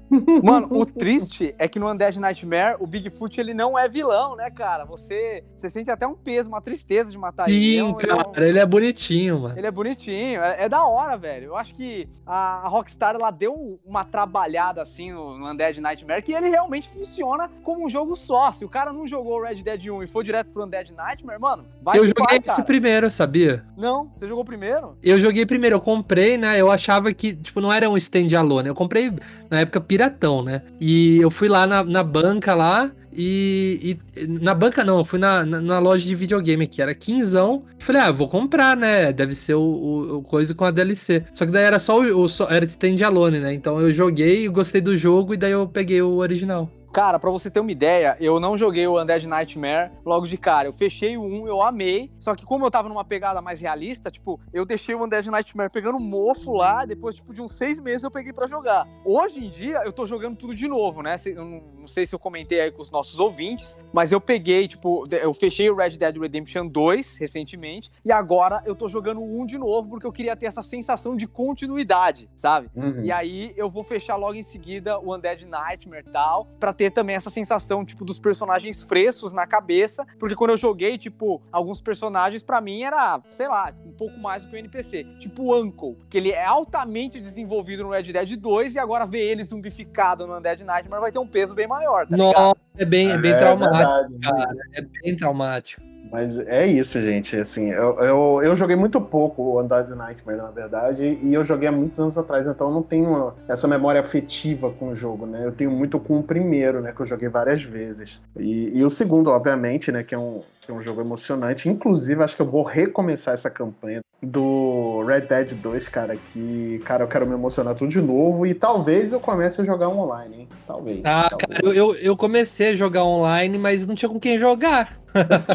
[0.43, 4.49] Mano, o triste é que no Undead Nightmare, o Bigfoot, ele não é vilão, né,
[4.49, 4.85] cara?
[4.85, 7.57] Você, você sente até um peso, uma tristeza de matar ele.
[7.57, 9.57] Sim, Ele é um- ele é um- cara, ele é bonitinho, mano.
[9.57, 11.45] Ele é bonitinho, é, é da hora, velho.
[11.47, 16.21] Eu acho que a, a Rockstar ela deu uma trabalhada assim no, no Undead Nightmare
[16.21, 18.51] que ele realmente funciona como um jogo só.
[18.51, 21.65] Se o cara não jogou Red Dead 1 e foi direto pro Undead Nightmare, mano,
[21.81, 22.63] vai eu joguei esse cara.
[22.63, 23.65] primeiro, sabia?
[23.77, 24.97] Não, você jogou primeiro?
[25.03, 26.59] Eu joguei primeiro, eu comprei, né?
[26.59, 28.67] Eu achava que, tipo, não era um standalone.
[28.67, 29.11] Eu comprei
[29.49, 30.61] na época piratão, né?
[30.79, 35.17] E eu fui lá na, na banca lá e, e- Na banca não, eu fui
[35.19, 37.63] na, na, na loja de videogame que era quinzão.
[37.79, 39.13] Falei, ah, vou comprar, né?
[39.13, 41.23] Deve ser o, o- o coisa com a DLC.
[41.33, 42.23] Só que daí era só o.
[42.23, 43.53] o só, era standalone, né?
[43.53, 46.69] Então eu joguei, gostei do jogo e daí eu peguei o original.
[46.95, 50.69] Cara, pra você ter uma ideia, eu não joguei o Undead Nightmare logo de cara.
[50.69, 52.09] Eu fechei o 1, eu amei.
[52.21, 55.69] Só que como eu tava numa pegada mais realista, tipo, eu deixei o Undead Nightmare
[55.69, 58.87] pegando mofo lá, depois, tipo, de uns seis meses eu peguei pra jogar.
[59.03, 61.17] Hoje em dia, eu tô jogando tudo de novo, né?
[61.25, 64.65] Eu não, não sei se eu comentei aí com os nossos ouvintes, mas eu peguei,
[64.65, 69.41] tipo, eu fechei o Red Dead Redemption 2 recentemente, e agora eu tô jogando o
[69.41, 72.69] 1 de novo, porque eu queria ter essa sensação de continuidade, sabe?
[72.73, 73.03] Uhum.
[73.03, 76.84] E aí eu vou fechar logo em seguida o Undead Nightmare e tal, pra ter
[76.89, 81.81] também essa sensação, tipo, dos personagens frescos na cabeça, porque quando eu joguei, tipo, alguns
[81.81, 85.05] personagens pra mim era, sei lá, um pouco mais do que o NPC.
[85.19, 89.21] Tipo o Uncle, que ele é altamente desenvolvido no Red Dead 2 e agora ver
[89.21, 92.33] ele zumbificado no Undead Nightmare vai ter um peso bem maior, tá ligado?
[92.33, 94.19] Nossa, é bem, é bem É traumático, verdade.
[94.21, 94.55] cara.
[94.73, 95.81] É bem traumático.
[96.11, 97.35] Mas é isso, gente.
[97.37, 101.67] Assim, eu, eu, eu joguei muito pouco o Undead Nightmare, na verdade, e eu joguei
[101.67, 105.45] há muitos anos atrás, então eu não tenho essa memória afetiva com o jogo, né?
[105.45, 106.91] Eu tenho muito com o primeiro, né?
[106.91, 108.21] Que eu joguei várias vezes.
[108.37, 110.03] E, e o segundo, obviamente, né?
[110.03, 111.69] Que é um, que é um jogo emocionante.
[111.69, 117.03] Inclusive, acho que eu vou recomeçar essa campanha do Red Dead 2, cara, que, cara,
[117.03, 120.47] eu quero me emocionar tudo de novo e talvez eu comece a jogar online, hein?
[120.65, 121.01] Talvez.
[121.03, 121.59] Ah, talvez.
[121.59, 125.04] cara, eu, eu, eu comecei a jogar online, mas não tinha com quem jogar.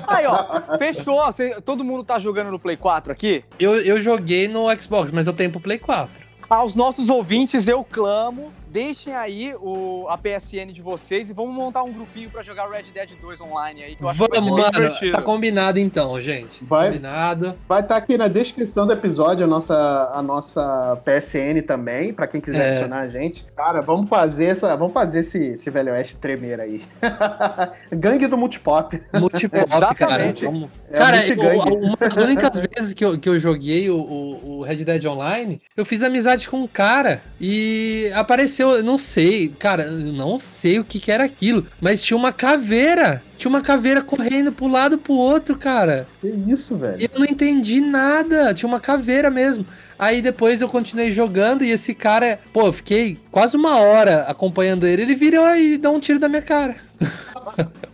[0.07, 1.25] Aí, ó, fechou.
[1.27, 3.45] Você- todo mundo tá jogando no Play 4 aqui?
[3.59, 6.11] Eu, eu joguei no Xbox, mas eu tenho pro Play 4.
[6.49, 8.53] Aos nossos ouvintes, eu clamo.
[8.71, 12.85] Deixem aí o, a PSN de vocês e vamos montar um grupinho pra jogar Red
[12.95, 14.73] Dead 2 online aí, que eu acho que vai Vamos, ser bem mano.
[14.85, 15.13] divertido.
[15.13, 16.65] Tá combinado então, gente.
[16.65, 16.87] Vai.
[16.89, 17.55] Combinado.
[17.69, 22.41] Vai estar aqui na descrição do episódio a nossa, a nossa PSN também, pra quem
[22.41, 22.69] quiser É.
[22.69, 23.45] adicionar a gente.
[23.57, 26.83] Cara, vamos fazer essa, vamos fazer esse, esse velho oeste tremer aí.
[27.91, 29.01] Gangue do multipop.
[29.15, 29.77] Multipop, cara.
[29.85, 30.45] Exatamente.
[30.45, 34.59] Vamos- É cara, eu- uma das únicas vezes que eu, que eu joguei o, o,
[34.59, 39.49] o Red Dead Online, eu fiz amizade com um cara e apareceu, eu não sei,
[39.49, 43.23] cara, eu não sei o que, que era aquilo, mas tinha uma caveira.
[43.37, 46.07] Tinha uma caveira correndo pro lado pro outro, cara.
[46.21, 47.01] Que isso, velho?
[47.01, 48.53] Eu não entendi nada.
[48.53, 49.65] Tinha uma caveira mesmo.
[50.01, 54.87] Aí depois eu continuei jogando e esse cara, pô, eu fiquei quase uma hora acompanhando
[54.87, 55.03] ele.
[55.03, 56.75] Ele virou e dá um tiro da minha cara.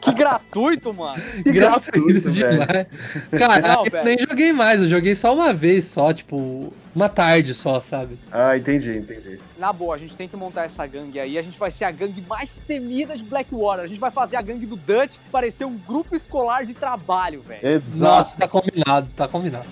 [0.00, 1.20] Que gratuito, mano.
[1.42, 2.86] Que gratuito, demais.
[3.36, 4.04] Cara, Não, eu velho.
[4.04, 4.80] nem joguei mais.
[4.80, 8.18] Eu joguei só uma vez só, tipo, uma tarde só, sabe?
[8.30, 9.40] Ah, entendi, entendi.
[9.58, 11.36] Na boa, a gente tem que montar essa gangue aí.
[11.36, 13.84] A gente vai ser a gangue mais temida de Blackwater.
[13.84, 17.66] A gente vai fazer a gangue do Dutch parecer um grupo escolar de trabalho, velho.
[17.66, 18.14] Exato.
[18.14, 19.66] Nossa, tá combinado, tá combinado.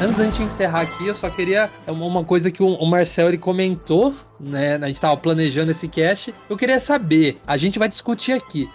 [0.00, 3.38] Antes da gente encerrar aqui, eu só queria uma- uma coisa que o Marcel ele
[3.38, 4.76] comentou, né?
[4.76, 6.32] A gente tava planejando esse cast.
[6.48, 8.70] Eu queria saber, a gente vai discutir aqui.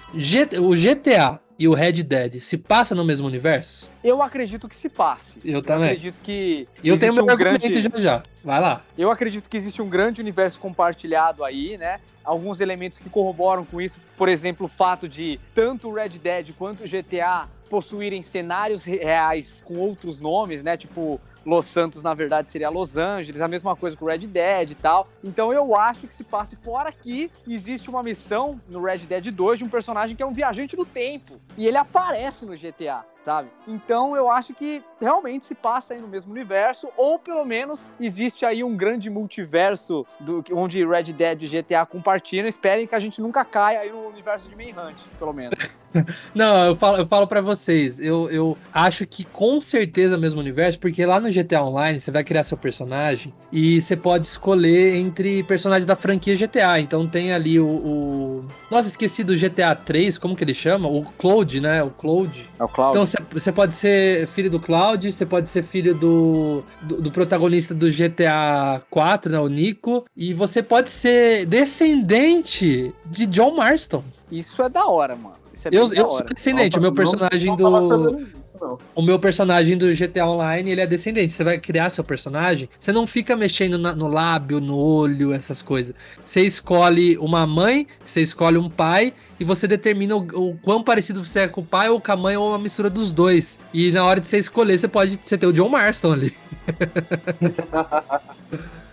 [0.61, 3.89] O GTA e o Red Dead se passa no mesmo universo?
[4.03, 5.31] Eu acredito que se passe.
[5.45, 5.85] Eu também.
[5.91, 8.23] acredito que eu tenho existe meu um grande já já.
[8.43, 8.81] Vai lá.
[8.97, 11.95] Eu acredito que existe um grande universo compartilhado aí, né?
[12.21, 16.49] Alguns elementos que corroboram com isso, por exemplo, o fato de tanto o Red Dead
[16.57, 20.77] quanto o GTA possuírem cenários reais com outros nomes, né?
[20.77, 24.75] Tipo, Los Santos, na verdade, seria Los Angeles, a mesma coisa com Red Dead e
[24.75, 25.07] tal.
[25.23, 29.59] Então eu acho que se passe fora aqui, existe uma missão no Red Dead 2
[29.59, 31.39] de um personagem que é um viajante do tempo.
[31.57, 33.49] E ele aparece no GTA, sabe?
[33.67, 38.45] Então eu acho que realmente se passa aí no mesmo universo, ou pelo menos existe
[38.45, 42.47] aí um grande multiverso do, onde Red Dead e GTA compartilham.
[42.47, 45.57] Esperem que a gente nunca caia aí no universo de Manhunt, pelo menos.
[46.33, 50.19] Não, eu falo, eu falo para vocês, eu, eu acho que com certeza é o
[50.19, 54.25] mesmo universo, porque lá no GTA Online você vai criar seu personagem e você pode
[54.25, 56.79] escolher entre personagens da franquia GTA.
[56.79, 57.67] Então tem ali o.
[57.67, 60.89] o- Nossa, esqueci do GTA 3, como que ele chama?
[60.89, 61.83] O Cloud, né?
[61.83, 62.49] O Cloud.
[62.59, 62.89] É o Cloud.
[62.97, 67.11] Então você- você pode ser filho do Cloud, você pode ser filho do, do, do
[67.11, 69.39] protagonista do GTA 4, né?
[69.39, 70.05] O Nico.
[70.15, 74.03] E você pode ser descendente de John Marston.
[74.31, 75.35] Isso é da hora, mano.
[75.53, 78.42] Isso é Eu, eu sou descendente, o meu Não- personagem não do.
[78.59, 78.77] Não.
[78.95, 81.33] O meu personagem do GTA Online, ele é descendente.
[81.33, 85.61] Você vai criar seu personagem, você não fica mexendo na- no lábio, no olho, essas
[85.61, 85.95] coisas.
[86.23, 91.23] Você escolhe uma mãe, você escolhe um pai e você determina o, o quão parecido
[91.23, 93.59] você é com o pai ou com a mãe ou uma mistura dos dois.
[93.73, 96.33] E na hora de você escolher, você pode você ter o John Marston ali.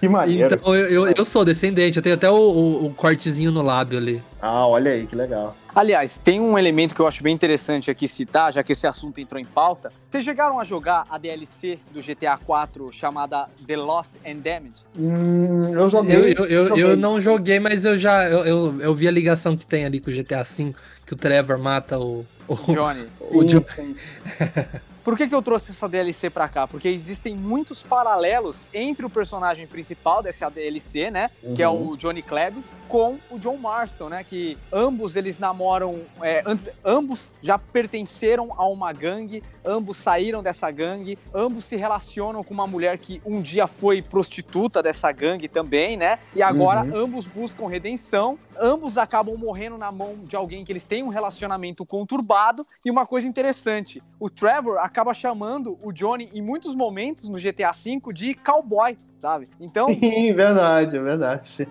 [0.01, 0.55] Que maneiro.
[0.55, 3.99] Então eu, eu, eu sou descendente, eu tenho até o, o- o cortezinho no lábio
[3.99, 4.23] ali.
[4.41, 5.55] Ah, olha aí, que legal.
[5.75, 9.21] Aliás, tem um elemento que eu acho bem interessante aqui citar, já que esse assunto
[9.21, 9.93] entrou em pauta.
[10.11, 14.77] Vocês chegaram a jogar a DLC do GTA 4 chamada The Lost and Damaged?
[14.99, 16.17] Hum, eu joguei.
[16.37, 16.85] eu, eu, joguei.
[16.85, 20.01] eu não joguei, mas eu já eu, eu, eu vi a ligação que tem ali
[20.01, 20.73] com o GTA V,
[21.07, 22.25] que o Trevor mata o.
[22.49, 23.07] o Johnny.
[23.21, 23.95] o John- sim.
[25.11, 26.69] Por que, que eu trouxe essa DLC pra cá?
[26.69, 31.33] Porque existem muitos paralelos entre o personagem principal dessa DLC, né?
[31.57, 31.89] Que é Uhum.
[31.91, 34.23] o Johnny Klebitz, com o John Marston, né?
[34.23, 36.03] Que ambos eles namoram.
[36.23, 42.45] é, antes, ambos já pertenceram a uma gangue, ambos saíram dessa gangue, ambos se relacionam
[42.45, 46.21] com uma mulher que um dia foi prostituta dessa gangue também, né?
[46.37, 46.95] E agora Uhum.
[47.05, 51.85] ambos buscam redenção, ambos acabam morrendo na mão de alguém que eles têm um relacionamento
[51.85, 52.65] conturbado.
[52.85, 57.73] E uma coisa interessante: o Trevor acaba chamando o Johnny em muitos momentos no GTA
[57.73, 59.49] V de cowboy, sabe?
[59.59, 61.69] Então, Sim, verdade, verdade.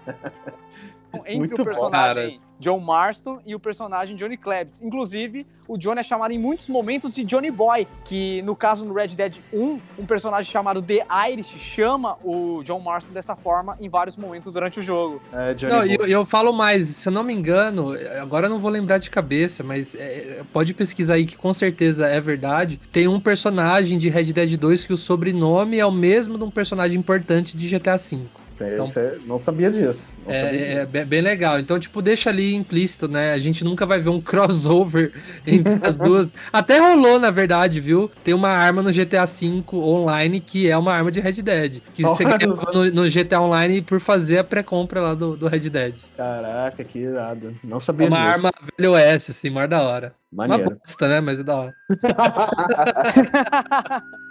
[1.14, 4.82] Entre Muito o bom, personagem John Marston e o personagem Johnny Klebitz.
[4.82, 8.94] Inclusive, o Johnny é chamado em muitos momentos de Johnny Boy, que no caso no
[8.94, 13.88] Red Dead 1, um personagem chamado The Irish chama o John Marston dessa forma em
[13.88, 15.22] vários momentos durante o jogo.
[15.32, 15.96] É, Johnny Não, Boy.
[16.00, 19.10] eu, eu falo mais, se eu não me engano, agora eu não vou lembrar de
[19.10, 22.80] cabeça, mas é, pode pesquisar aí que com certeza é verdade.
[22.92, 26.52] Tem um personagem de Red Dead 2 que o sobrenome é o mesmo de um
[26.52, 28.39] personagem importante de GTA V.
[28.60, 30.14] Você- então- você não sabia disso.
[30.26, 30.92] Não sabia É, é disso.
[30.92, 31.58] bem, bem legal.
[31.60, 33.32] Então, tipo, deixa ali implícito, né?
[33.34, 35.14] A gente nunca vai ver um crossover
[35.48, 36.30] entre as duas.
[36.52, 38.12] Até rolou, na verdade, viu?
[38.24, 41.82] Tem uma arma no GTA V online que é uma arma de Red Dead.
[41.94, 42.72] Que você Olha ganhou só.
[42.74, 45.94] no, no GTA Online por fazer a pré-compra lá do, do Red Dead.
[46.18, 47.56] Caraca, que irado.
[47.64, 48.48] Não É sabia uma disso.
[48.48, 50.14] arma velho oeste, assim, mais da hora.
[50.32, 50.78] Uma Maneiro.
[50.86, 51.22] bosta, né?
[51.22, 51.74] Mas é da hora.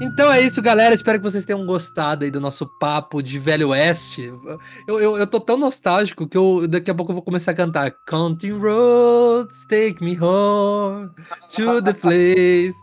[0.00, 0.94] Então é isso, galera.
[0.94, 4.32] Espero que vocês tenham gostado aí do nosso papo de Velho Oeste.
[4.86, 7.54] Eu, eu, eu tô tão nostálgico que eu, daqui a pouco eu vou começar a
[7.54, 11.08] cantar Counting Roads, take me home
[11.54, 12.76] to the place.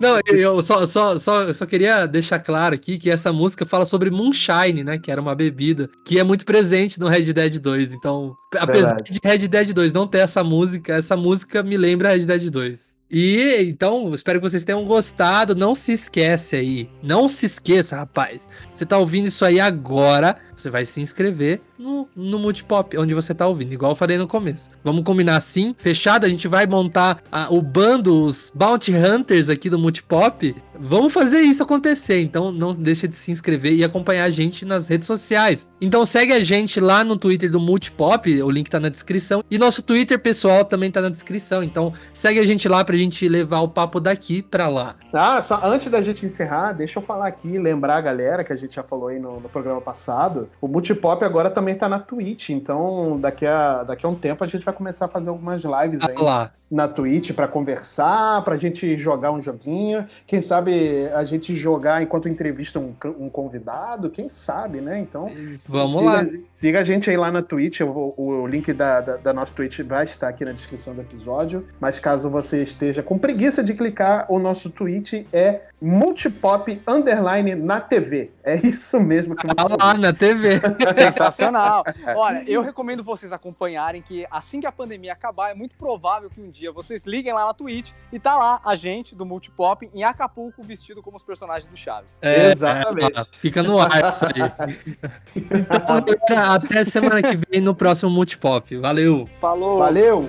[0.00, 4.10] Não, eu, só, só, só, só queria deixar claro aqui que essa música fala sobre
[4.10, 4.98] moonshine, né?
[4.98, 7.94] Que era uma bebida que é muito presente no Red Dead 2.
[7.94, 9.10] Então, apesar Verdade.
[9.10, 12.93] de Red Dead 2 não ter essa música, essa música me lembra Red Dead 2.
[13.16, 15.54] E então, espero que vocês tenham gostado.
[15.54, 16.90] Não se esquece aí.
[17.00, 18.48] Não se esqueça, rapaz.
[18.74, 20.36] Você tá ouvindo isso aí agora.
[20.56, 24.26] Você vai se inscrever no, no Multipop, onde você tá ouvindo, igual eu falei no
[24.26, 24.68] começo.
[24.82, 26.24] Vamos combinar assim, fechado.
[26.24, 30.54] A gente vai montar a- o bando, os Bounty Hunters aqui do Multipop.
[30.78, 32.20] Vamos fazer isso acontecer.
[32.20, 35.66] Então, não deixa de se inscrever e acompanhar a gente nas redes sociais.
[35.80, 38.42] Então, segue a gente lá no Twitter do Multipop.
[38.42, 39.42] O link tá na descrição.
[39.50, 41.62] E nosso Twitter pessoal também tá na descrição.
[41.62, 44.96] Então, segue a gente lá pra gente levar o papo daqui pra lá.
[45.12, 48.56] Ah, só antes da gente encerrar, deixa eu falar aqui, lembrar a galera que a
[48.56, 50.43] gente já falou aí no, no programa passado.
[50.60, 54.46] O Multipop agora também tá na Twitch, então daqui a, daqui a um tempo a
[54.46, 56.50] gente vai começar a fazer algumas lives aí Ah, lá.
[56.70, 60.04] na Twitch pra conversar, pra gente jogar um joguinho.
[60.26, 64.98] Quem sabe a gente jogar enquanto entrevista um, um convidado, quem sabe, né?
[64.98, 65.30] Então.
[65.68, 66.26] Vamos lá.
[66.64, 67.80] Siga a gente aí lá na Twitch.
[67.80, 71.02] eu vou- o, link da, da, da nossa Twitch vai estar aqui na descrição do
[71.02, 71.66] episódio.
[71.78, 77.82] Mas caso você esteja com preguiça de clicar, o nosso Twitch é multipop underline na
[77.82, 78.30] TV.
[78.42, 80.58] É isso mesmo que você Tá lá na TV.
[81.12, 81.84] Sensacional.
[82.16, 86.40] Olha, eu recomendo vocês acompanharem que assim que a pandemia acabar, é muito provável que
[86.40, 90.02] um dia vocês liguem lá na Twitch e tá lá a gente do Multipop em
[90.02, 92.16] Acapulco vestido como os personagens do Chaves.
[92.22, 93.18] É, Exatamente.
[93.18, 94.32] é, fica no ar isso aí.
[95.36, 96.00] Então,
[96.54, 98.76] até semana que vem no próximo Multipop.
[98.76, 99.28] Valeu!
[99.40, 99.78] Falou!
[99.78, 100.28] Valeu!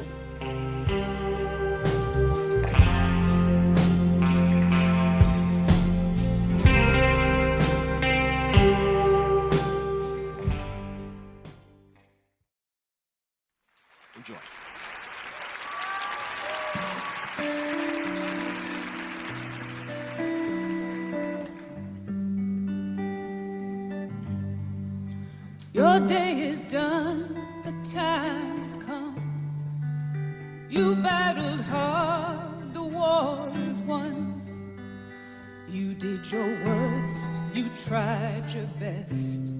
[37.88, 39.54] tried your best.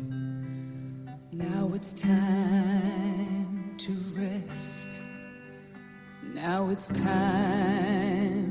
[1.34, 4.98] Now it's time to rest.
[6.24, 8.45] Now it's time.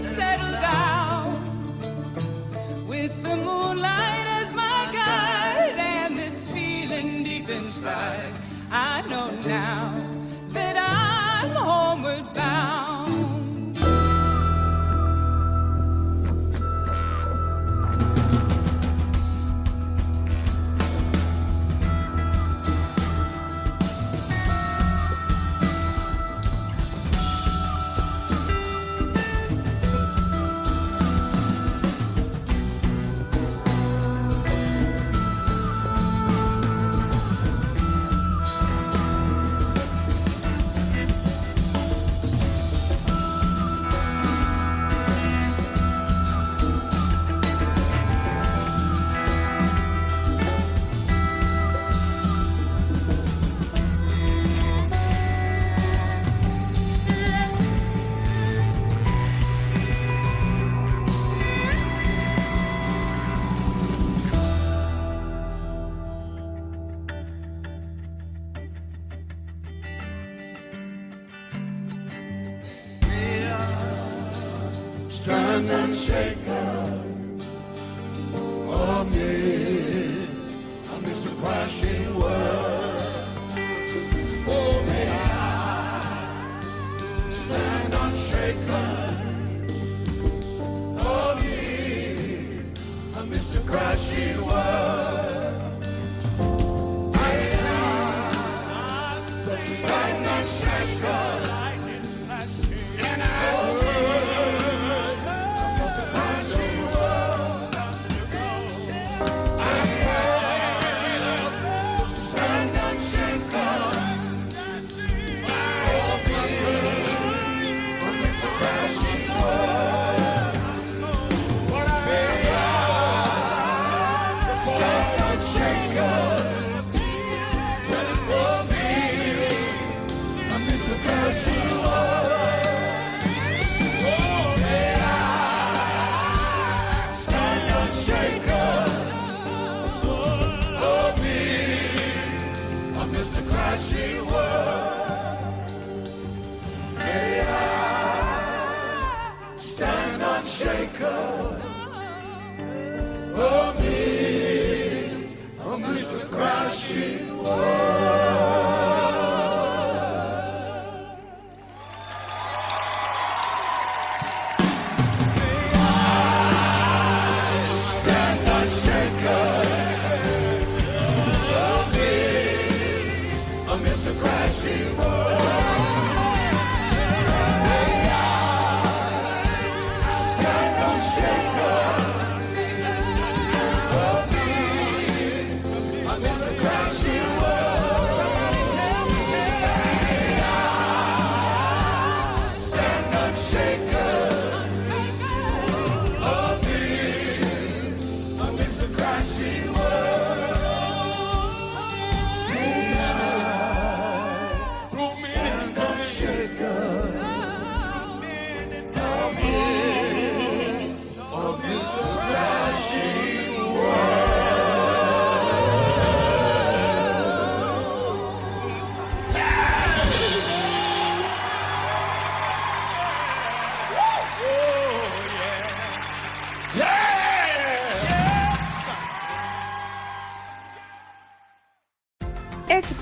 [0.00, 1.26] settle down
[2.88, 4.13] with the moonlight.